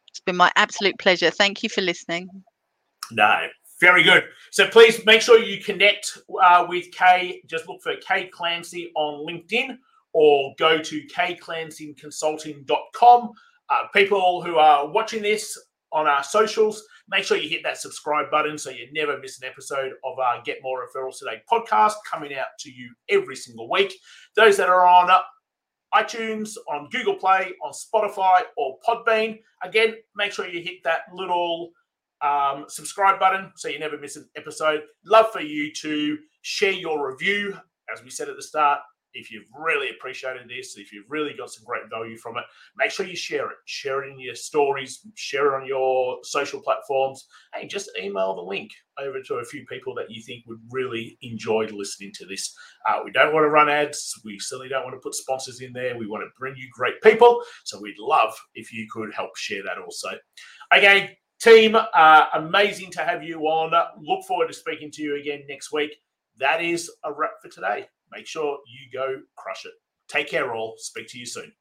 It's 0.08 0.22
been 0.22 0.38
my 0.38 0.52
absolute 0.56 0.98
pleasure. 0.98 1.30
Thank 1.30 1.62
you 1.62 1.70
for 1.70 1.82
listening. 1.82 2.30
No, 3.12 3.48
very 3.80 4.04
good. 4.04 4.26
So 4.52 4.68
please 4.68 5.06
make 5.06 5.22
sure 5.22 5.40
you 5.40 5.64
connect 5.64 6.18
uh, 6.44 6.66
with 6.68 6.92
Kay. 6.92 7.42
Just 7.48 7.66
look 7.68 7.82
for 7.82 7.96
Kay 7.98 8.28
Clancy 8.28 8.92
on 8.96 9.26
LinkedIn 9.26 9.78
or 10.14 10.54
go 10.58 10.80
to 10.80 11.08
kclancyconsulting.com. 11.08 13.32
Uh, 13.70 13.88
people 13.94 14.42
who 14.42 14.58
are 14.58 14.90
watching 14.90 15.22
this 15.22 15.56
on 15.92 16.08
our 16.08 16.24
socials, 16.24 16.84
Make 17.12 17.24
sure 17.24 17.38
you 17.38 17.50
hit 17.50 17.64
that 17.64 17.80
subscribe 17.80 18.30
button 18.30 18.58
so 18.58 18.70
you 18.70 18.88
never 18.94 19.18
miss 19.18 19.42
an 19.42 19.50
episode 19.50 19.94
of 20.04 20.20
our 20.20 20.44
Get 20.44 20.60
More 20.62 20.86
Referrals 20.86 21.18
Today 21.18 21.42
podcast 21.52 21.94
coming 22.10 22.36
out 22.36 22.48
to 22.60 22.72
you 22.72 22.94
every 23.10 23.36
single 23.36 23.68
week. 23.68 23.96
Those 24.36 24.58
that 24.58 24.70
are 24.70 24.86
on 24.86 25.10
iTunes, 25.92 26.56
on 26.72 26.88
Google 26.92 27.16
Play, 27.16 27.54
on 27.66 27.74
Spotify, 27.74 28.42
or 28.58 28.78
Podbean, 28.88 29.40
again, 29.64 29.96
make 30.16 30.32
sure 30.32 30.48
you 30.48 30.62
hit 30.62 30.84
that 30.84 31.02
little 31.12 31.72
um, 32.22 32.66
subscribe 32.68 33.20
button 33.20 33.52
so 33.56 33.68
you 33.68 33.80
never 33.80 33.98
miss 33.98 34.16
an 34.16 34.28
episode. 34.36 34.82
Love 35.06 35.32
for 35.32 35.42
you 35.42 35.72
to 35.82 36.18
share 36.42 36.72
your 36.72 37.10
review. 37.12 37.56
As 37.94 38.04
we 38.04 38.10
said 38.10 38.30
at 38.30 38.36
the 38.36 38.44
start, 38.44 38.80
if 39.14 39.32
you've 39.32 39.48
really 39.58 39.90
appreciated 39.90 40.48
this, 40.48 40.78
if 40.78 40.94
you've 40.94 41.10
really 41.10 41.34
got 41.34 41.50
some 41.50 41.64
great 41.66 41.90
value 41.90 42.18
from 42.18 42.38
it, 42.38 42.44
make 42.78 42.92
sure 42.92 43.06
you 43.06 43.16
share 43.16 43.50
it. 43.50 43.58
Share 43.66 44.04
it 44.04 44.12
in 44.12 44.20
your 44.20 44.36
stories, 44.36 45.06
share 45.16 45.54
it 45.54 45.62
on 45.62 45.68
your 45.68 46.20
social 46.24 46.62
platforms, 46.62 47.28
and 47.60 47.70
just 47.70 47.90
email 48.00 48.36
the 48.36 48.42
link 48.42 48.70
over 49.00 49.22
to 49.22 49.36
a 49.36 49.46
few 49.46 49.66
people 49.66 49.96
that 49.96 50.12
you 50.12 50.22
think 50.22 50.44
would 50.46 50.60
really 50.70 51.18
enjoy 51.22 51.66
listening 51.72 52.12
to 52.16 52.26
this. 52.26 52.56
Uh, 52.88 53.00
we 53.04 53.12
don't 53.12 53.34
want 53.34 53.46
to 53.46 53.50
run 53.50 53.70
ads. 53.70 54.14
We 54.24 54.38
certainly 54.40 54.70
don't 54.70 54.84
want 54.84 54.96
to 54.96 55.02
put 55.02 55.16
sponsors 55.16 55.62
in 55.62 55.74
there. 55.74 55.98
We 55.98 56.08
want 56.08 56.24
to 56.24 56.30
bring 56.38 56.56
you 56.56 56.68
great 56.72 57.02
people. 57.02 57.42
So 57.66 57.80
we'd 57.82 58.00
love 58.00 58.36
if 58.54 58.72
you 58.72 58.88
could 58.92 59.14
help 59.16 59.36
share 59.38 59.64
that 59.64 59.80
also. 59.84 60.10
Okay, 60.76 61.18
team, 61.40 61.76
uh, 61.76 62.26
amazing 62.34 62.92
to 62.92 63.02
have 63.02 63.24
you 63.24 63.42
on. 63.42 63.72
Look 64.02 64.26
forward 64.26 64.48
to 64.48 64.54
speaking 64.54 64.92
to 64.92 65.02
you 65.02 65.16
again 65.16 65.44
next 65.48 65.72
week. 65.72 65.96
That 66.38 66.62
is 66.62 66.92
a 67.04 67.12
wrap 67.12 67.42
for 67.42 67.50
today 67.50 67.88
make 68.12 68.28
sure 68.28 68.60
you 68.68 68.92
go 68.92 69.22
crush 69.36 69.66
it. 69.66 69.74
Take 70.08 70.30
care, 70.30 70.54
all. 70.54 70.76
Speak 70.78 71.08
to 71.10 71.20
you 71.20 71.26
soon. 71.26 71.52